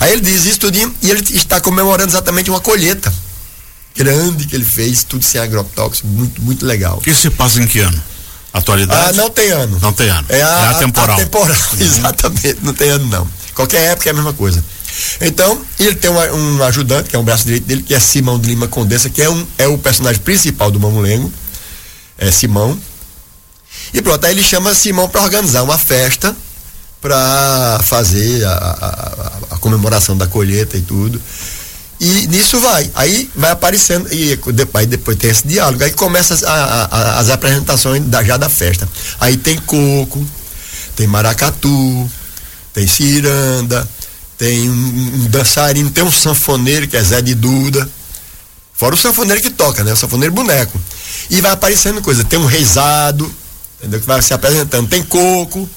Aí 0.00 0.12
ele 0.12 0.22
diz 0.22 0.46
isso 0.46 0.60
tudinho 0.60 0.94
e 1.02 1.10
ele 1.10 1.22
está 1.36 1.60
comemorando 1.60 2.10
exatamente 2.10 2.50
uma 2.50 2.60
colheita 2.60 3.12
grande 3.94 4.46
que 4.46 4.56
ele 4.56 4.65
fez, 4.65 5.05
tudo 5.05 5.24
sem 5.24 5.41
agrotóxico, 5.41 6.08
muito, 6.08 6.43
muito 6.43 6.67
legal. 6.67 6.98
Que 6.98 7.15
se 7.15 7.31
passa 7.31 7.60
em 7.60 7.67
que 7.67 7.81
ano? 7.81 8.03
Atualidade? 8.53 9.10
Ah, 9.10 9.12
não 9.12 9.31
tem 9.31 9.50
ano. 9.50 9.79
Não 9.81 9.93
tem 9.93 10.08
ano. 10.08 10.27
É 10.29 10.43
a, 10.43 10.46
é 10.46 10.67
a 10.69 10.74
temporal, 10.74 11.19
uhum. 11.20 11.81
exatamente, 11.81 12.58
não 12.62 12.72
tem 12.72 12.88
ano 12.88 13.06
não. 13.06 13.29
Qualquer 13.55 13.93
época 13.93 14.08
é 14.08 14.13
a 14.13 14.15
mesma 14.15 14.32
coisa. 14.32 14.65
Então, 15.20 15.61
ele 15.79 15.94
tem 15.94 16.11
um 16.11 16.63
ajudante, 16.63 17.08
que 17.08 17.17
é 17.17 17.19
um 17.19 17.25
braço 17.25 17.44
direito 17.44 17.65
dele, 17.65 17.82
que 17.82 17.94
é 17.94 18.01
Simão 18.01 18.39
de 18.39 18.49
Lima 18.49 18.69
Condessa, 18.69 19.11
que 19.11 19.23
é, 19.23 19.29
um, 19.29 19.46
é 19.58 19.67
o 19.67 19.79
personagem 19.79 20.20
principal 20.20 20.70
do 20.70 20.79
Mamulengo. 20.79 21.32
É 22.17 22.31
Simão. 22.31 22.79
E 23.93 24.01
pronto, 24.01 24.25
aí 24.25 24.32
ele 24.32 24.43
chama 24.43 24.75
Simão 24.75 25.08
para 25.08 25.23
organizar 25.23 25.63
uma 25.63 25.79
festa 25.79 26.34
para 27.01 27.81
fazer 27.84 28.44
a, 28.46 28.51
a, 28.51 29.55
a, 29.55 29.58
comemoração 29.58 30.17
da 30.17 30.27
colheita 30.27 30.77
e 30.77 30.81
tudo. 30.81 31.20
E 32.01 32.27
nisso 32.29 32.58
vai. 32.61 32.91
Aí 32.94 33.31
vai 33.34 33.51
aparecendo, 33.51 34.13
e 34.13 34.39
aí 34.75 34.87
depois 34.87 35.17
tem 35.19 35.31
esse 35.31 35.46
diálogo. 35.46 35.84
Aí 35.84 35.93
começa 35.93 36.34
a, 36.49 37.19
as 37.19 37.29
apresentações 37.29 38.03
da, 38.05 38.23
já 38.25 38.37
da 38.37 38.49
festa. 38.49 38.89
Aí 39.20 39.37
tem 39.37 39.58
coco, 39.58 40.27
tem 40.96 41.06
maracatu, 41.06 42.11
tem 42.74 42.86
ciranda, 42.86 43.88
tem 44.36 44.69
um, 44.69 44.72
um 44.72 45.26
dançarino, 45.31 45.90
tem 45.90 46.04
um 46.04 46.10
sanfoneiro 46.10 46.88
que 46.88 46.96
é 46.96 47.02
Zé 47.02 47.22
de 47.22 47.34
Duda. 47.34 47.88
Fora 48.74 48.96
o 48.96 48.98
sanfoneiro 48.98 49.40
que 49.40 49.50
toca, 49.50 49.84
né? 49.84 49.93
O 49.93 49.96
sanfoneiro 49.96 50.34
boneco. 50.34 50.78
E 51.31 51.40
vai 51.40 51.52
aparecendo 51.52 52.02
coisa. 52.02 52.24
Tem 52.24 52.38
um 52.38 52.44
reizado, 52.44 53.32
entendeu? 53.78 54.00
Que 54.00 54.06
vai 54.06 54.20
se 54.20 54.34
apresentando. 54.34 54.88
Tem 54.88 55.02
coco, 55.04 55.70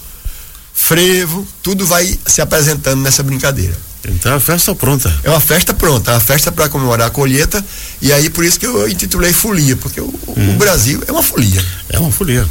frevo, 0.73 1.47
tudo 1.61 1.85
vai 1.85 2.19
se 2.25 2.41
apresentando 2.41 3.01
nessa 3.01 3.21
brincadeira. 3.21 3.77
Então 4.05 4.31
é 4.31 4.35
uma 4.35 4.41
festa 4.41 4.73
pronta. 4.73 5.13
É 5.23 5.29
uma 5.29 5.39
festa 5.39 5.73
pronta, 5.73 6.11
é 6.11 6.13
uma 6.15 6.19
festa 6.19 6.51
para 6.51 6.67
comemorar 6.69 7.07
a 7.07 7.09
colheita. 7.11 7.63
E 8.01 8.11
aí 8.11 8.29
por 8.29 8.43
isso 8.43 8.59
que 8.59 8.65
eu 8.65 8.89
intitulei 8.89 9.33
Folia, 9.33 9.75
porque 9.75 10.01
o, 10.01 10.05
hum. 10.05 10.53
o 10.55 10.57
Brasil 10.57 11.03
é 11.05 11.11
uma 11.11 11.23
folia. 11.23 11.63
É 11.89 11.99
uma 11.99 12.11
folia. 12.11 12.47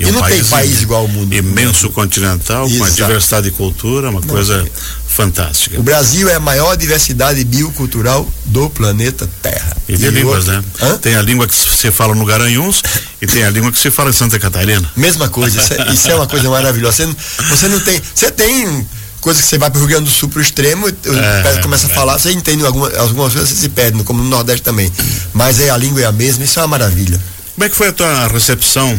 E, 0.00 0.04
e 0.04 0.06
um 0.06 0.12
não 0.12 0.20
país 0.20 0.40
tem 0.40 0.44
país 0.44 0.80
igual 0.80 1.02
ao 1.02 1.08
mundo. 1.08 1.32
Imenso 1.32 1.90
continental, 1.90 2.64
Exato. 2.64 2.78
com 2.78 2.84
a 2.84 2.90
diversidade 2.90 3.50
de 3.50 3.56
cultura, 3.56 4.08
uma 4.08 4.20
não, 4.20 4.28
coisa 4.28 4.64
é. 4.66 4.70
fantástica. 5.06 5.78
O 5.78 5.82
Brasil 5.82 6.26
é 6.30 6.36
a 6.36 6.40
maior 6.40 6.74
diversidade 6.74 7.44
biocultural 7.44 8.26
do 8.46 8.70
planeta 8.70 9.28
Terra. 9.42 9.76
E 9.86 9.98
de 9.98 10.06
e 10.06 10.10
línguas, 10.10 10.48
outro... 10.48 10.52
né? 10.52 10.64
Hã? 10.80 10.96
Tem 10.96 11.14
a 11.16 11.22
língua 11.22 11.46
que 11.46 11.54
se 11.54 11.90
fala 11.90 12.14
no 12.14 12.24
Garanhuns 12.24 12.82
e 13.20 13.26
tem 13.26 13.44
a 13.44 13.50
língua 13.50 13.70
que 13.70 13.78
se 13.78 13.90
fala 13.90 14.08
em 14.08 14.14
Santa 14.14 14.38
Catarina. 14.38 14.90
Mesma 14.96 15.28
coisa, 15.28 15.60
isso 15.60 15.74
é, 15.74 15.92
isso 15.92 16.10
é 16.10 16.14
uma 16.14 16.26
coisa 16.26 16.48
maravilhosa. 16.48 17.06
Você, 17.06 17.16
você 17.50 17.68
não 17.68 17.78
tem. 17.80 18.00
Você 18.14 18.30
tem 18.30 18.88
coisa 19.20 19.42
que 19.42 19.46
você 19.46 19.58
vai 19.58 19.70
para 19.70 19.76
o 19.76 19.80
Rio 19.82 19.90
Grande 19.90 20.04
do 20.04 20.10
Sul 20.10 20.30
para 20.30 20.38
o 20.38 20.42
extremo, 20.42 20.88
é, 20.88 21.60
começa 21.60 21.88
a 21.88 21.90
falar, 21.90 22.18
você 22.18 22.32
entende 22.32 22.64
alguma, 22.64 22.88
algumas 22.96 23.34
coisas, 23.34 23.50
você 23.50 23.54
se 23.54 23.68
perde, 23.68 24.02
como 24.02 24.22
no 24.22 24.30
Nordeste 24.30 24.62
também. 24.62 24.90
Mas 25.34 25.60
é 25.60 25.68
a 25.68 25.76
língua 25.76 26.00
é 26.00 26.06
a 26.06 26.12
mesma, 26.12 26.42
isso 26.42 26.58
é 26.58 26.62
uma 26.62 26.68
maravilha. 26.68 27.20
Como 27.54 27.66
é 27.66 27.68
que 27.68 27.76
foi 27.76 27.88
a 27.88 27.92
tua 27.92 28.28
recepção 28.28 28.98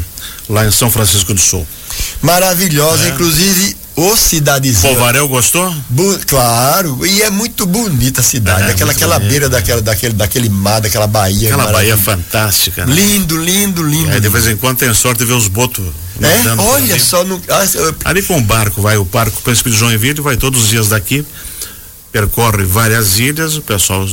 lá 0.51 0.65
em 0.65 0.71
São 0.71 0.91
Francisco 0.91 1.33
do 1.33 1.41
Sul? 1.41 1.65
Maravilhosa, 2.21 3.05
é. 3.05 3.09
inclusive 3.09 3.75
o 3.95 4.15
cidadezinho. 4.15 4.93
Povarel 4.93 5.27
gostou? 5.27 5.73
Bu 5.89 6.19
claro, 6.25 7.05
e 7.05 7.21
é 7.21 7.29
muito 7.29 7.65
bonita 7.65 8.21
a 8.21 8.23
cidade. 8.23 8.63
É, 8.63 8.71
aquela 8.71 8.91
aquela 8.91 9.19
beira 9.19 9.49
daquela, 9.49 9.81
daquele, 9.81 10.13
daquele 10.13 10.49
mar, 10.49 10.81
daquela 10.81 11.07
baía. 11.07 11.53
Aquela 11.53 11.71
baía 11.71 11.97
fantástica. 11.97 12.85
Né? 12.85 12.93
Lindo, 12.93 13.37
lindo, 13.37 13.83
lindo. 13.83 14.11
É, 14.11 14.19
de 14.19 14.29
vez 14.29 14.47
em 14.47 14.55
quando 14.55 14.77
tem 14.77 14.93
sorte 14.93 15.19
de 15.19 15.25
ver 15.25 15.33
os 15.33 15.47
botos. 15.47 15.85
É, 16.21 16.61
olha 16.61 16.99
só. 16.99 17.23
No, 17.23 17.41
ah, 17.49 17.65
eu... 17.73 17.95
Ali 18.05 18.21
com 18.21 18.37
o 18.37 18.41
barco, 18.41 18.81
vai 18.81 18.97
o 18.97 19.03
barco 19.03 19.41
Príncipe 19.41 19.71
de 19.71 19.77
Joinville, 19.77 20.21
vai 20.21 20.37
todos 20.37 20.63
os 20.63 20.69
dias 20.69 20.89
daqui 20.89 21.25
percorre 22.11 22.63
várias 22.63 23.19
ilhas, 23.19 23.55
o 23.55 23.61
pessoal 23.61 24.07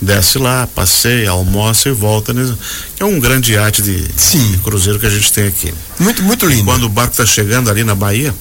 desce 0.00 0.38
lá, 0.38 0.66
passeia, 0.66 1.30
almoça 1.30 1.88
e 1.88 1.92
volta. 1.92 2.32
Né? 2.32 2.52
É 2.98 3.04
um 3.04 3.20
grande 3.20 3.52
iate 3.52 3.80
de, 3.80 4.02
de, 4.02 4.58
cruzeiro 4.58 4.98
que 4.98 5.06
a 5.06 5.10
gente 5.10 5.32
tem 5.32 5.46
aqui. 5.46 5.72
Muito, 5.98 6.22
muito 6.22 6.46
lindo. 6.46 6.62
E 6.62 6.64
quando 6.64 6.84
o 6.84 6.88
barco 6.88 7.12
está 7.12 7.24
chegando 7.24 7.70
ali 7.70 7.84
na 7.84 7.94
Bahia, 7.94 8.34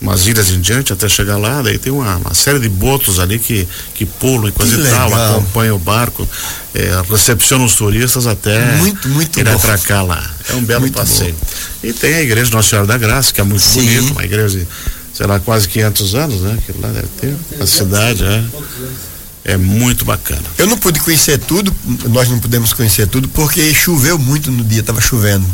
umas 0.00 0.26
ilhas 0.26 0.50
em 0.50 0.60
diante 0.60 0.92
até 0.92 1.08
chegar 1.08 1.38
lá, 1.38 1.62
daí 1.62 1.78
tem 1.78 1.92
uma, 1.92 2.16
uma 2.16 2.34
série 2.34 2.58
de 2.58 2.68
botos 2.68 3.20
ali 3.20 3.38
que, 3.38 3.66
que 3.94 4.04
pulam 4.04 4.48
e 4.48 4.52
coisa 4.52 4.76
que 4.76 4.82
e 4.82 4.90
tal, 4.90 5.08
legal. 5.08 5.32
acompanha 5.36 5.74
o 5.74 5.78
barco, 5.78 6.28
é, 6.74 6.90
recepciona 7.08 7.64
os 7.64 7.74
turistas 7.74 8.26
até 8.26 8.76
muito, 8.76 9.08
muito 9.08 9.40
ir 9.40 9.48
atracar 9.48 10.04
lá. 10.04 10.28
É 10.50 10.54
um 10.54 10.62
belo 10.62 10.82
muito 10.82 10.94
passeio. 10.94 11.34
Bom. 11.34 11.88
E 11.88 11.92
tem 11.92 12.14
a 12.14 12.22
igreja 12.22 12.50
Nossa 12.50 12.68
Senhora 12.68 12.86
da 12.86 12.98
Graça, 12.98 13.32
que 13.32 13.40
é 13.40 13.44
muito 13.44 13.62
Sim. 13.62 13.84
bonita, 13.84 14.12
uma 14.12 14.24
igreja 14.24 14.58
de, 14.58 14.66
sei 15.22 15.28
lá, 15.28 15.38
quase 15.38 15.68
500 15.68 16.14
anos, 16.16 16.40
né? 16.40 16.58
Que 16.66 16.72
lá 16.80 16.88
deve 16.88 17.06
ter, 17.20 17.36
a 17.60 17.66
cidade, 17.66 18.24
é. 18.24 18.44
É 19.44 19.56
muito 19.56 20.04
bacana. 20.04 20.42
Eu 20.58 20.66
não 20.66 20.76
pude 20.76 20.98
conhecer 21.00 21.38
tudo, 21.38 21.72
nós 22.08 22.28
não 22.28 22.40
pudemos 22.40 22.72
conhecer 22.72 23.06
tudo, 23.06 23.28
porque 23.28 23.72
choveu 23.72 24.18
muito 24.18 24.50
no 24.50 24.64
dia, 24.64 24.80
estava 24.80 25.00
chovendo. 25.00 25.46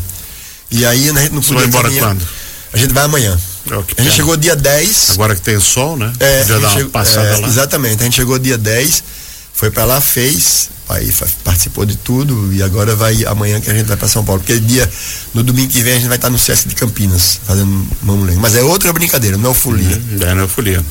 E 0.70 0.86
aí 0.86 1.10
a 1.10 1.12
gente 1.12 1.34
não 1.34 1.42
Você 1.42 1.54
vai 1.54 1.66
embora 1.66 1.90
quando? 1.90 2.26
A 2.72 2.76
gente 2.78 2.92
vai 2.94 3.04
amanhã. 3.04 3.38
Oh, 3.70 3.84
a 3.96 4.02
gente 4.02 4.14
chegou 4.14 4.36
dia 4.36 4.56
10. 4.56 5.10
Agora 5.10 5.34
que 5.34 5.42
tem 5.42 5.58
sol, 5.60 5.96
né? 5.96 6.12
É, 6.18 6.40
Podia 6.40 6.60
dar 6.60 6.68
uma 6.68 6.74
chegou, 6.74 6.90
passada 6.90 7.28
é, 7.28 7.36
lá. 7.36 7.48
Exatamente. 7.48 8.00
A 8.00 8.04
gente 8.04 8.16
chegou 8.16 8.38
dia 8.38 8.56
10, 8.58 9.04
foi 9.52 9.70
para 9.70 9.84
lá, 9.84 10.00
fez, 10.00 10.70
aí 10.88 11.12
participou 11.44 11.84
de 11.84 11.96
tudo 11.96 12.52
e 12.52 12.62
agora 12.62 12.96
vai 12.96 13.24
amanhã 13.24 13.60
que 13.60 13.70
a 13.70 13.74
gente 13.74 13.86
vai 13.86 13.96
para 13.96 14.08
São 14.08 14.24
Paulo. 14.24 14.40
Porque 14.40 14.58
dia, 14.58 14.88
no 15.34 15.42
domingo 15.42 15.70
que 15.70 15.82
vem 15.82 15.94
a 15.94 15.96
gente 15.96 16.08
vai 16.08 16.16
estar 16.16 16.30
no 16.30 16.38
CS 16.38 16.64
de 16.66 16.74
Campinas, 16.74 17.40
fazendo 17.46 17.86
mamulengo. 18.02 18.40
Mas 18.40 18.54
é 18.54 18.62
outra 18.62 18.92
brincadeira, 18.92 19.36
não 19.36 19.50
é 19.50 19.54
folia. 19.54 19.96
Uhum, 19.96 20.22
é, 20.22 20.34
não 20.34 20.44
é 20.44 20.48
folia. 20.48 20.84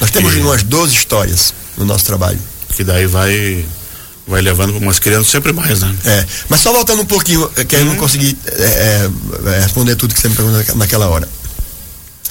Nós 0.00 0.10
temos 0.10 0.34
e... 0.34 0.38
umas 0.38 0.62
12 0.62 0.94
histórias 0.94 1.54
no 1.76 1.84
nosso 1.84 2.04
trabalho. 2.04 2.38
Que 2.74 2.84
daí 2.84 3.06
vai 3.06 3.64
vai 4.26 4.40
levando 4.40 4.76
umas 4.78 4.98
crianças 4.98 5.28
sempre 5.28 5.52
mais, 5.52 5.80
né? 5.80 5.94
É, 6.04 6.26
mas 6.48 6.60
só 6.60 6.72
voltando 6.72 7.02
um 7.02 7.06
pouquinho, 7.06 7.46
que 7.48 7.76
uhum. 7.76 7.80
eu 7.80 7.84
não 7.86 7.92
uhum. 7.92 7.98
consegui 7.98 8.36
é, 8.46 9.10
é, 9.46 9.60
responder 9.60 9.96
tudo 9.96 10.14
que 10.14 10.20
você 10.20 10.28
me 10.28 10.34
perguntou 10.34 10.76
naquela 10.76 11.08
hora. 11.08 11.28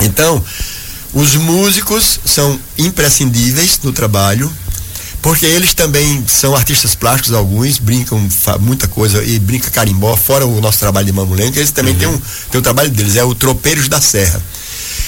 Então, 0.01 0.43
os 1.13 1.35
músicos 1.35 2.19
são 2.25 2.59
imprescindíveis 2.77 3.79
no 3.83 3.93
trabalho, 3.93 4.51
porque 5.23 5.45
eles 5.45 5.73
também 5.73 6.21
são 6.27 6.53
artistas 6.53 6.95
plásticos, 6.95 7.33
alguns 7.33 7.79
brincam 7.79 8.21
muita 8.59 8.89
coisa 8.89 9.23
e 9.23 9.39
brinca 9.39 9.71
carimbó, 9.71 10.17
fora 10.17 10.45
o 10.45 10.59
nosso 10.59 10.79
trabalho 10.79 11.05
de 11.05 11.13
mamulengo, 11.13 11.57
eles 11.57 11.71
também 11.71 11.93
uhum. 11.93 11.99
têm, 11.99 12.07
um, 12.09 12.21
têm 12.51 12.59
um 12.59 12.61
trabalho 12.61 12.91
deles, 12.91 13.15
é 13.15 13.23
o 13.23 13.33
Tropeiros 13.33 13.87
da 13.87 14.01
Serra. 14.01 14.43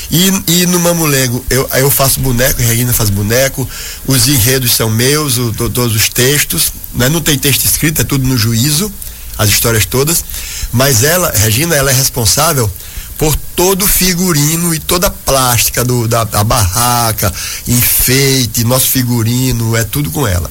E, 0.09 0.31
e 0.47 0.65
no 0.67 0.79
Mamulengo 0.79 1.43
eu, 1.49 1.67
eu 1.73 1.91
faço 1.91 2.21
boneco, 2.21 2.61
a 2.61 2.65
Regina 2.65 2.93
faz 2.93 3.09
boneco, 3.09 3.67
os 4.07 4.27
enredos 4.29 4.71
são 4.71 4.89
meus, 4.89 5.37
o, 5.37 5.51
todos 5.51 5.93
os 5.93 6.07
textos, 6.07 6.71
né? 6.93 7.09
não 7.09 7.19
tem 7.19 7.37
texto 7.37 7.65
escrito, 7.65 8.01
é 8.01 8.05
tudo 8.05 8.25
no 8.25 8.37
juízo, 8.37 8.89
as 9.37 9.49
histórias 9.49 9.85
todas, 9.85 10.23
mas 10.71 11.03
ela, 11.03 11.29
Regina, 11.31 11.75
ela 11.75 11.91
é 11.91 11.93
responsável 11.93 12.71
por 13.17 13.35
todo 13.55 13.85
o 13.85 13.87
figurino 13.87 14.73
e 14.73 14.79
toda 14.79 15.07
a 15.07 15.11
plástica 15.11 15.83
do, 15.83 16.07
da, 16.07 16.23
da 16.23 16.43
barraca, 16.43 17.33
enfeite, 17.67 18.63
nosso 18.63 18.87
figurino, 18.87 19.75
é 19.75 19.83
tudo 19.83 20.11
com 20.11 20.27
ela. 20.27 20.49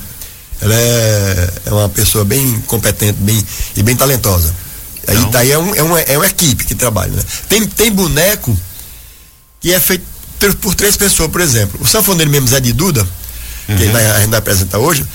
Ela 0.60 0.74
é, 0.74 1.50
é 1.66 1.72
uma 1.72 1.88
pessoa 1.88 2.24
bem 2.24 2.60
competente 2.66 3.18
bem, 3.20 3.44
e 3.76 3.82
bem 3.82 3.94
talentosa. 3.94 4.54
Aí 5.06 5.16
então... 5.16 5.30
daí 5.30 5.52
é, 5.52 5.58
um, 5.58 5.74
é, 5.74 5.82
uma, 5.82 6.00
é 6.00 6.16
uma 6.16 6.26
equipe 6.26 6.64
que 6.64 6.74
trabalha. 6.74 7.12
Né? 7.12 7.22
Tem, 7.48 7.66
tem 7.66 7.92
boneco 7.92 8.56
que 9.60 9.72
é 9.72 9.80
feito 9.80 10.04
por 10.60 10.74
três 10.74 10.96
pessoas, 10.96 11.30
por 11.30 11.40
exemplo. 11.40 11.80
O 11.82 11.86
sanfoneiro 11.86 12.30
mesmo 12.30 12.48
Zé 12.48 12.60
de 12.60 12.72
Duda, 12.72 13.00
uhum. 13.00 13.76
que 13.76 13.82
a 13.82 13.86
gente 13.86 13.92
vai 13.92 14.38
apresentar 14.38 14.78
hoje, 14.78 15.06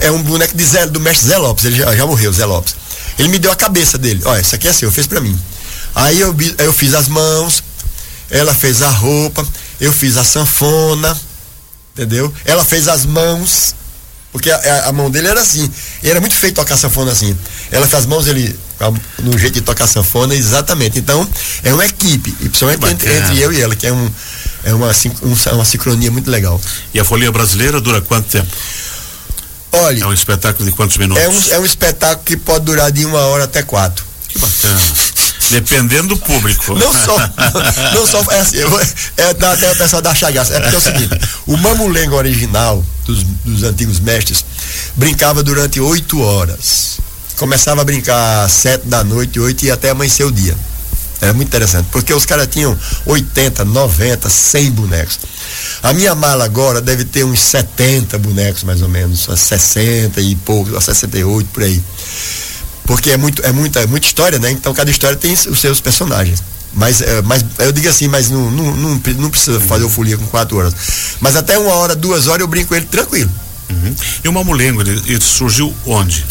é 0.00 0.10
um 0.10 0.22
boneco 0.22 0.56
de 0.56 0.64
Zé, 0.64 0.86
do 0.86 1.00
mestre 1.00 1.28
Zé 1.28 1.38
Lopes, 1.38 1.64
ele 1.64 1.76
já, 1.76 1.94
já 1.94 2.06
morreu, 2.06 2.32
Zé 2.32 2.44
Lopes. 2.44 2.74
Ele 3.18 3.28
me 3.28 3.38
deu 3.38 3.50
a 3.50 3.56
cabeça 3.56 3.98
dele. 3.98 4.20
Olha, 4.24 4.40
isso 4.40 4.54
aqui 4.54 4.68
é 4.68 4.72
seu, 4.72 4.90
fez 4.92 5.06
para 5.06 5.20
mim. 5.20 5.38
Aí 5.98 6.20
eu, 6.20 6.34
eu 6.58 6.72
fiz 6.72 6.94
as 6.94 7.08
mãos, 7.08 7.62
ela 8.30 8.54
fez 8.54 8.82
a 8.82 8.88
roupa, 8.88 9.46
eu 9.80 9.92
fiz 9.92 10.16
a 10.16 10.24
sanfona, 10.24 11.18
entendeu? 11.92 12.32
Ela 12.44 12.64
fez 12.64 12.88
as 12.88 13.04
mãos, 13.04 13.74
porque 14.32 14.50
a, 14.50 14.86
a, 14.86 14.92
mão 14.92 15.10
dele 15.10 15.28
era 15.28 15.40
assim. 15.40 15.68
Era 16.02 16.20
muito 16.20 16.34
feio 16.34 16.52
tocar 16.52 16.76
sanfona 16.76 17.12
assim. 17.12 17.36
Ela 17.70 17.86
fez 17.86 18.02
as 18.02 18.06
mãos, 18.06 18.26
ele 18.26 18.58
no 19.24 19.36
jeito 19.36 19.54
de 19.54 19.60
tocar 19.62 19.86
sanfona, 19.86 20.34
exatamente. 20.34 20.98
Então, 20.98 21.28
é 21.64 21.74
uma 21.74 21.84
equipe, 21.84 22.30
e 22.40 22.48
principalmente 22.48 22.86
entre, 22.86 23.16
entre, 23.16 23.40
eu 23.40 23.52
e 23.52 23.60
ela, 23.60 23.74
que 23.74 23.86
é, 23.86 23.92
um, 23.92 24.10
é 24.62 24.72
uma, 24.72 24.92
uma 25.52 25.64
sincronia 25.64 26.10
muito 26.10 26.30
legal. 26.30 26.60
E 26.94 27.00
a 27.00 27.04
Folia 27.04 27.32
Brasileira 27.32 27.80
dura 27.80 28.00
quanto 28.00 28.28
tempo? 28.28 28.48
Olha. 29.72 30.04
É 30.04 30.06
um 30.06 30.12
espetáculo 30.12 30.68
de 30.68 30.74
quantos 30.74 30.96
minutos? 30.96 31.22
É 31.22 31.28
um, 31.28 31.56
é 31.56 31.58
um 31.58 31.64
espetáculo 31.64 32.24
que 32.24 32.36
pode 32.36 32.64
durar 32.64 32.90
de 32.92 33.04
uma 33.04 33.20
hora 33.20 33.44
até 33.44 33.62
quatro. 33.62 34.04
Que 34.28 34.38
bacana. 34.38 34.80
Dependendo 35.50 36.08
do 36.08 36.16
público. 36.16 36.74
Não 36.74 36.92
só, 36.92 37.16
não 37.94 38.06
só, 38.06 38.22
é 38.30 38.40
assim, 38.40 38.56
eu, 38.58 38.80
é, 39.16 39.34
dá 39.34 39.52
até 39.52 39.70
o 39.70 39.76
pessoal 39.76 40.02
da 40.02 40.14
chagaça. 40.14 40.54
É 40.54 40.60
porque 40.60 40.74
é 40.74 40.78
o 40.78 40.82
seguinte, 40.82 41.20
o 41.46 41.56
mamulengo 41.56 42.14
original 42.16 42.84
dos, 43.04 43.22
dos 43.22 43.62
antigos 43.62 44.00
mestres 44.00 44.44
brincava 44.96 45.42
durante 45.42 45.80
oito 45.80 46.20
horas. 46.20 46.98
Começava 47.36 47.80
a 47.82 47.84
brincar 47.84 48.44
às 48.44 48.52
sete 48.52 48.86
da 48.86 49.04
noite, 49.04 49.38
oito 49.38 49.64
e 49.64 49.70
até 49.70 49.90
amanhecer 49.90 50.26
o 50.26 50.32
dia. 50.32 50.56
Era 51.20 51.32
muito 51.32 51.48
interessante, 51.48 51.88
porque 51.90 52.14
os 52.14 52.24
caras 52.24 52.46
tinham 52.46 52.78
80, 53.04 53.64
90, 53.64 54.30
100 54.30 54.70
bonecos. 54.70 55.18
A 55.82 55.92
minha 55.92 56.14
mala 56.14 56.44
agora 56.44 56.80
deve 56.80 57.04
ter 57.04 57.24
uns 57.24 57.40
70 57.40 58.18
bonecos, 58.18 58.62
mais 58.62 58.82
ou 58.82 58.88
menos, 58.88 59.28
60 59.34 60.20
e 60.20 60.36
pouco, 60.36 60.80
68 60.80 61.48
por 61.52 61.64
aí 61.64 61.82
porque 62.88 63.10
é 63.10 63.18
muito 63.18 63.44
é 63.44 63.52
muita 63.52 63.86
muita 63.86 64.06
história, 64.06 64.38
né? 64.38 64.50
Então 64.50 64.72
cada 64.72 64.90
história 64.90 65.14
tem 65.14 65.34
os 65.34 65.60
seus 65.60 65.78
personagens. 65.78 66.42
Mas, 66.72 67.02
é, 67.02 67.20
mas 67.22 67.44
eu 67.58 67.70
digo 67.70 67.88
assim, 67.88 68.08
mas 68.08 68.30
não, 68.30 68.50
não, 68.50 68.76
não, 68.76 69.00
não 69.18 69.30
precisa 69.30 69.60
fazer 69.60 69.84
o 69.84 69.90
folia 69.90 70.16
com 70.16 70.26
quatro 70.26 70.56
horas. 70.56 70.74
Mas 71.20 71.36
até 71.36 71.58
uma 71.58 71.74
hora, 71.74 71.94
duas 71.94 72.26
horas 72.26 72.40
eu 72.40 72.46
brinco 72.46 72.68
com 72.68 72.74
ele 72.74 72.86
tranquilo. 72.86 73.30
Uhum. 73.68 73.94
E 74.24 74.28
o 74.28 74.32
Mamulengo, 74.32 74.80
ele, 74.80 75.02
ele, 75.06 75.20
surgiu 75.20 75.74
onde? 75.84 76.24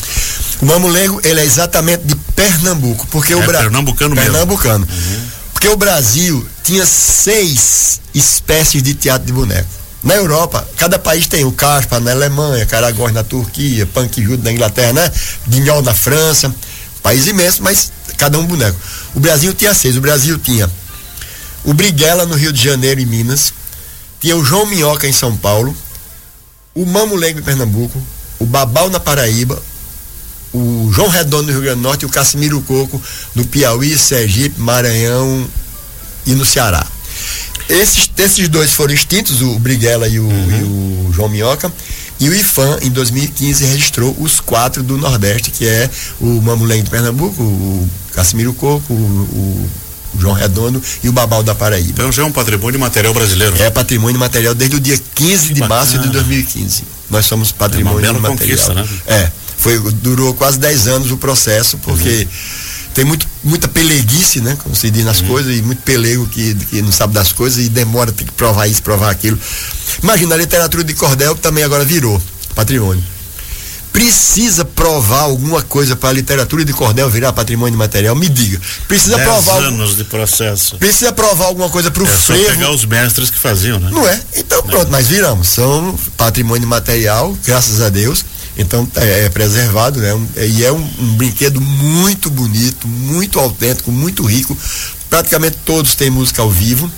O 0.61 0.65
Mamulengo, 0.65 1.19
ele 1.23 1.39
é 1.39 1.45
exatamente 1.45 2.03
de 2.05 2.15
Pernambuco, 2.35 3.05
porque 3.07 3.33
é 3.33 3.35
o 3.35 3.45
Brasil. 3.45 3.69
Pernambucano 3.69 4.15
mesmo. 4.15 4.31
Pernambucano. 4.31 4.87
Uhum. 4.89 5.21
Porque 5.53 5.67
o 5.67 5.77
Brasil 5.77 6.47
tinha 6.63 6.85
seis 6.85 7.99
espécies 8.13 8.81
de 8.81 8.93
teatro 8.93 9.27
de 9.27 9.33
boneco. 9.33 9.69
Na 10.03 10.15
Europa, 10.15 10.67
cada 10.77 10.99
país 10.99 11.27
tem 11.27 11.43
o 11.43 11.51
Caspa 11.51 11.99
na 11.99 12.11
Alemanha, 12.11 12.65
Caragós 12.65 13.11
na 13.13 13.23
Turquia, 13.23 13.85
Punk 13.85 14.21
na 14.37 14.51
Inglaterra, 14.51 14.93
né? 14.93 15.11
Guignol 15.47 15.81
na 15.81 15.93
França. 15.93 16.53
País 17.01 17.25
imenso, 17.27 17.63
mas 17.63 17.91
cada 18.17 18.37
um 18.37 18.45
boneco. 18.45 18.77
O 19.15 19.19
Brasil 19.19 19.53
tinha 19.53 19.73
seis. 19.73 19.97
O 19.97 20.01
Brasil 20.01 20.37
tinha 20.37 20.69
o 21.67 21.73
Briguela 21.73 22.25
no 22.25 22.35
Rio 22.35 22.53
de 22.53 22.63
Janeiro 22.63 23.01
e 23.01 23.05
Minas, 23.05 23.53
tinha 24.21 24.37
o 24.37 24.45
João 24.45 24.65
Minhoca 24.65 25.05
em 25.05 25.11
São 25.11 25.35
Paulo, 25.35 25.75
o 26.73 26.85
Mamulengo 26.85 27.39
em 27.39 27.43
Pernambuco, 27.43 28.01
o 28.39 28.45
Babal 28.45 28.89
na 28.89 29.01
Paraíba, 29.01 29.61
o 30.53 30.89
João 30.93 31.09
Redondo 31.09 31.47
no 31.47 31.51
Rio 31.51 31.61
Grande 31.61 31.81
do 31.81 31.83
Norte 31.83 32.03
e 32.03 32.05
o 32.05 32.09
Casimiro 32.09 32.61
Coco 32.61 33.01
no 33.35 33.45
Piauí, 33.45 33.97
Sergipe, 33.97 34.57
Maranhão 34.61 35.45
e 36.25 36.33
no 36.35 36.45
Ceará. 36.45 36.87
Esses, 37.69 38.09
esses 38.17 38.47
dois 38.47 38.73
foram 38.73 38.93
extintos, 38.93 39.41
o 39.41 39.59
Briguela 39.59 40.07
e 40.07 40.19
o, 40.19 40.23
uhum. 40.23 40.51
e 40.51 41.09
o 41.09 41.13
João 41.13 41.29
Minhoca. 41.29 41.71
E 42.19 42.29
o 42.29 42.33
IFAM, 42.33 42.79
em 42.81 42.89
2015, 42.89 43.65
registrou 43.65 44.15
os 44.19 44.39
quatro 44.39 44.81
do 44.81 44.97
Nordeste, 44.97 45.51
que 45.51 45.67
é 45.67 45.89
o 46.19 46.41
Mamulengo 46.41 46.83
de 46.85 46.89
Pernambuco, 46.89 47.43
o 47.43 47.87
Casimiro 48.11 48.53
Coco, 48.53 48.91
o, 48.91 48.95
o 48.95 49.69
João 50.19 50.33
Redondo 50.33 50.81
e 51.03 51.09
o 51.09 51.11
Babal 51.11 51.43
da 51.43 51.53
Paraíba. 51.53 51.89
Então 51.91 52.11
já 52.11 52.23
é 52.23 52.25
um 52.25 52.31
patrimônio 52.31 52.79
material 52.79 53.13
brasileiro. 53.13 53.55
É 53.61 53.69
patrimônio 53.69 54.19
material 54.19 54.55
desde 54.55 54.77
o 54.77 54.79
dia 54.79 54.99
15 55.13 55.47
que 55.47 55.53
de 55.53 55.59
bacana. 55.59 55.79
março 55.79 55.99
de 55.99 56.09
2015. 56.09 56.83
Nós 57.09 57.25
somos 57.25 57.51
patrimônio 57.51 58.09
é 58.09 58.13
material. 58.13 58.73
Né? 58.73 58.87
É. 59.05 59.31
Foi, 59.57 59.79
durou 60.01 60.33
quase 60.33 60.57
10 60.57 60.87
anos 60.87 61.11
o 61.11 61.17
processo, 61.17 61.77
porque. 61.79 62.27
Uhum 62.29 62.66
tem 62.97 63.05
muito, 63.05 63.27
muita 63.43 63.67
peleguice, 63.67 64.41
né? 64.41 64.57
Como 64.63 64.75
se 64.75 64.89
diz 64.89 65.05
nas 65.05 65.21
uhum. 65.21 65.27
coisas, 65.27 65.55
e 65.55 65.61
muito 65.61 65.83
pelego 65.83 66.25
que, 66.25 66.55
que 66.55 66.81
não 66.81 66.91
sabe 66.91 67.13
das 67.13 67.31
coisas 67.31 67.63
e 67.63 67.69
demora, 67.69 68.11
tem 68.11 68.25
que 68.25 68.33
provar 68.33 68.65
isso, 68.65 68.81
provar 68.81 69.11
aquilo. 69.11 69.37
Imagina, 70.01 70.33
a 70.33 70.37
literatura 70.39 70.83
de 70.83 70.95
cordel 70.95 71.35
também 71.35 71.63
agora 71.63 71.85
virou 71.85 72.19
patrimônio. 72.55 73.03
Precisa 73.93 74.65
provar 74.65 75.21
alguma 75.21 75.61
coisa 75.61 75.95
para 75.95 76.09
a 76.09 76.11
literatura 76.11 76.65
de 76.65 76.73
cordel 76.73 77.07
virar 77.07 77.31
patrimônio 77.33 77.77
material? 77.77 78.15
Me 78.15 78.27
diga. 78.27 78.59
Precisa 78.87 79.15
Dez 79.15 79.27
provar. 79.27 79.57
anos 79.65 79.95
de 79.95 80.03
processo. 80.03 80.77
Precisa 80.77 81.11
provar 81.11 81.45
alguma 81.45 81.69
coisa 81.69 81.91
para 81.91 82.01
o 82.01 82.05
é 82.07 82.09
frevo. 82.09 82.43
Só 82.45 82.49
pegar 82.49 82.71
os 82.71 82.83
mestres 82.83 83.29
que 83.29 83.37
faziam, 83.37 83.79
né? 83.79 83.91
Não 83.91 84.07
é? 84.07 84.19
Então 84.35 84.63
pronto, 84.63 84.87
é. 84.87 84.89
mas 84.89 85.05
viramos. 85.05 85.49
São 85.49 85.95
patrimônio 86.17 86.67
material, 86.67 87.37
graças 87.45 87.79
a 87.79 87.89
Deus 87.89 88.25
então 88.57 88.87
é, 88.95 89.25
é 89.25 89.29
preservado, 89.29 89.99
né? 89.99 90.13
Um, 90.13 90.27
e 90.37 90.65
é 90.65 90.71
um, 90.71 90.89
um, 90.99 91.15
brinquedo 91.15 91.61
muito 91.61 92.29
bonito, 92.29 92.87
muito 92.87 93.39
autêntico, 93.39 93.91
muito 93.91 94.23
rico. 94.23 94.57
Praticamente 95.09 95.57
todos 95.63 95.95
têm 95.95 96.09
música 96.09 96.41
ao 96.41 96.49
vivo. 96.49 96.91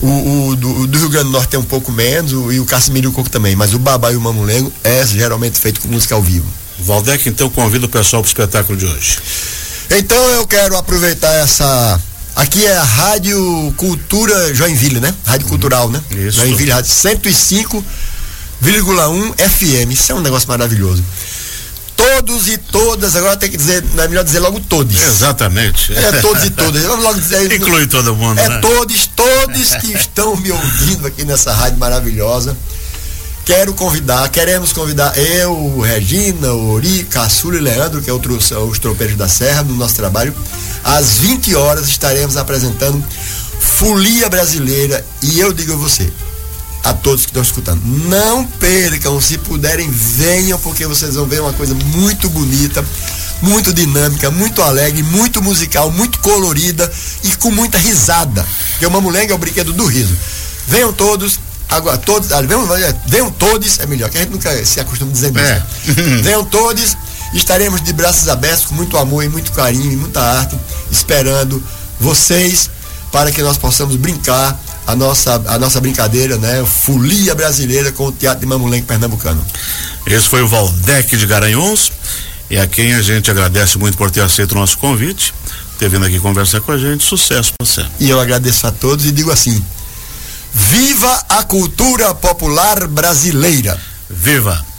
O, 0.00 0.48
o 0.48 0.56
do, 0.56 0.86
do, 0.86 0.98
Rio 0.98 1.08
Grande 1.08 1.26
do 1.26 1.32
Norte 1.32 1.48
tem 1.48 1.60
um 1.60 1.64
pouco 1.64 1.92
menos, 1.92 2.32
o, 2.32 2.52
e 2.52 2.60
o 2.60 2.64
Casimiro 2.64 3.06
e 3.06 3.10
o 3.10 3.12
Coco 3.12 3.28
também, 3.28 3.54
mas 3.54 3.74
o 3.74 3.78
Babá 3.78 4.12
e 4.12 4.16
o 4.16 4.20
Mamulengo 4.20 4.72
é 4.82 5.04
geralmente 5.06 5.58
feito 5.58 5.80
com 5.80 5.88
música 5.88 6.14
ao 6.14 6.22
vivo. 6.22 6.46
Valdec, 6.78 7.28
então 7.28 7.50
convida 7.50 7.86
o 7.86 7.88
pessoal 7.88 8.22
para 8.22 8.28
o 8.28 8.30
espetáculo 8.30 8.78
de 8.78 8.86
hoje. 8.86 9.18
Então 9.90 10.16
eu 10.30 10.46
quero 10.46 10.76
aproveitar 10.76 11.32
essa. 11.34 12.00
Aqui 12.34 12.64
é 12.64 12.76
a 12.76 12.84
Rádio 12.84 13.74
Cultura 13.76 14.54
Joinville, 14.54 15.00
né? 15.00 15.14
Rádio 15.26 15.46
uhum. 15.46 15.50
Cultural, 15.50 15.90
né? 15.90 16.00
Isso. 16.10 16.38
Joinville, 16.38 16.70
Rádio 16.70 16.90
105 16.90 17.84
1,1 18.62 19.34
FM. 19.36 19.92
Isso 19.92 20.12
é 20.12 20.14
um 20.14 20.20
negócio 20.20 20.48
maravilhoso. 20.48 21.02
Todos 21.96 22.48
e 22.48 22.56
todas, 22.56 23.14
agora 23.14 23.36
tem 23.36 23.50
que 23.50 23.58
dizer, 23.58 23.84
não 23.94 24.02
é 24.02 24.08
melhor 24.08 24.24
dizer 24.24 24.38
logo 24.40 24.58
todos. 24.60 25.02
Exatamente. 25.02 25.92
É 25.94 26.12
todos 26.20 26.44
e 26.44 26.50
todas. 26.50 26.82
Vamos 26.82 27.04
logo 27.04 27.20
dizer. 27.20 27.52
Inclui 27.52 27.86
todo 27.86 28.16
mundo. 28.16 28.38
É 28.38 28.48
né? 28.48 28.58
todos, 28.58 29.06
todos 29.06 29.74
que 29.76 29.92
estão 29.92 30.34
me 30.36 30.50
ouvindo 30.50 31.06
aqui 31.06 31.24
nessa 31.24 31.52
rádio 31.52 31.78
maravilhosa. 31.78 32.56
Quero 33.44 33.74
convidar, 33.74 34.28
queremos 34.28 34.72
convidar 34.72 35.16
eu, 35.18 35.80
Regina, 35.80 36.52
Ori, 36.52 37.04
Caçula 37.04 37.56
e 37.56 37.60
Leandro, 37.60 38.00
que 38.00 38.08
é 38.08 38.12
outro, 38.12 38.34
os 38.36 38.78
tropeiros 38.78 39.16
da 39.16 39.28
Serra, 39.28 39.62
no 39.62 39.74
nosso 39.74 39.96
trabalho. 39.96 40.32
Às 40.84 41.18
20 41.18 41.54
horas 41.54 41.88
estaremos 41.88 42.36
apresentando 42.36 43.02
Folia 43.58 44.28
Brasileira. 44.28 45.04
E 45.20 45.40
eu 45.40 45.52
digo 45.52 45.72
a 45.72 45.76
você, 45.76 46.10
a 46.84 46.92
todos 46.92 47.22
que 47.22 47.30
estão 47.30 47.42
escutando. 47.42 47.80
Não 47.84 48.44
percam, 48.44 49.20
se 49.20 49.38
puderem, 49.38 49.90
venham, 49.90 50.58
porque 50.58 50.86
vocês 50.86 51.14
vão 51.14 51.26
ver 51.26 51.40
uma 51.40 51.52
coisa 51.52 51.74
muito 51.74 52.28
bonita, 52.28 52.84
muito 53.42 53.72
dinâmica, 53.72 54.30
muito 54.30 54.62
alegre, 54.62 55.02
muito 55.02 55.42
musical, 55.42 55.90
muito 55.90 56.18
colorida 56.20 56.90
e 57.22 57.34
com 57.36 57.50
muita 57.50 57.78
risada. 57.78 58.46
Porque 58.70 58.86
o 58.86 58.90
Mamulenga 58.90 59.32
é 59.32 59.34
o 59.34 59.38
brinquedo 59.38 59.72
do 59.72 59.86
riso. 59.86 60.16
Venham 60.66 60.92
todos, 60.92 61.38
agora 61.68 61.98
todos, 61.98 62.32
ah, 62.32 62.42
venham, 62.42 62.66
venham 63.06 63.30
todos, 63.30 63.78
é 63.78 63.86
melhor, 63.86 64.10
que 64.10 64.18
a 64.18 64.20
gente 64.20 64.32
nunca 64.32 64.64
se 64.64 64.80
acostuma 64.80 65.12
dizendo 65.12 65.38
isso. 65.38 65.50
É. 65.50 65.62
venham 66.22 66.44
todos, 66.44 66.96
estaremos 67.34 67.82
de 67.82 67.92
braços 67.92 68.28
abertos, 68.28 68.66
com 68.66 68.74
muito 68.74 68.96
amor 68.96 69.24
e 69.24 69.28
muito 69.28 69.52
carinho 69.52 69.92
e 69.92 69.96
muita 69.96 70.20
arte, 70.20 70.56
esperando 70.90 71.62
vocês 71.98 72.70
para 73.12 73.30
que 73.30 73.42
nós 73.42 73.58
possamos 73.58 73.96
brincar 73.96 74.58
a 74.86 74.96
nossa, 74.96 75.42
a 75.46 75.58
nossa 75.58 75.80
brincadeira, 75.80 76.36
né? 76.36 76.64
Folia 76.64 77.34
brasileira 77.34 77.92
com 77.92 78.06
o 78.06 78.12
Teatro 78.12 78.40
de 78.40 78.46
Mamulengue 78.46 78.86
Pernambucano. 78.86 79.44
Esse 80.06 80.28
foi 80.28 80.42
o 80.42 80.48
Valdec 80.48 81.16
de 81.16 81.26
Garanhuns 81.26 81.92
e 82.50 82.58
a 82.58 82.66
quem 82.66 82.94
a 82.94 83.02
gente 83.02 83.30
agradece 83.30 83.78
muito 83.78 83.96
por 83.96 84.10
ter 84.10 84.22
aceito 84.22 84.52
o 84.52 84.54
nosso 84.56 84.78
convite, 84.78 85.32
ter 85.78 85.88
vindo 85.88 86.04
aqui 86.04 86.18
conversar 86.18 86.60
com 86.60 86.72
a 86.72 86.78
gente. 86.78 87.04
Sucesso 87.04 87.52
para 87.56 87.66
você. 87.66 87.86
E 88.00 88.10
eu 88.10 88.18
agradeço 88.18 88.66
a 88.66 88.72
todos 88.72 89.04
e 89.04 89.12
digo 89.12 89.30
assim: 89.30 89.64
Viva 90.52 91.24
a 91.28 91.44
cultura 91.44 92.14
popular 92.14 92.86
brasileira! 92.88 93.80
Viva! 94.08 94.69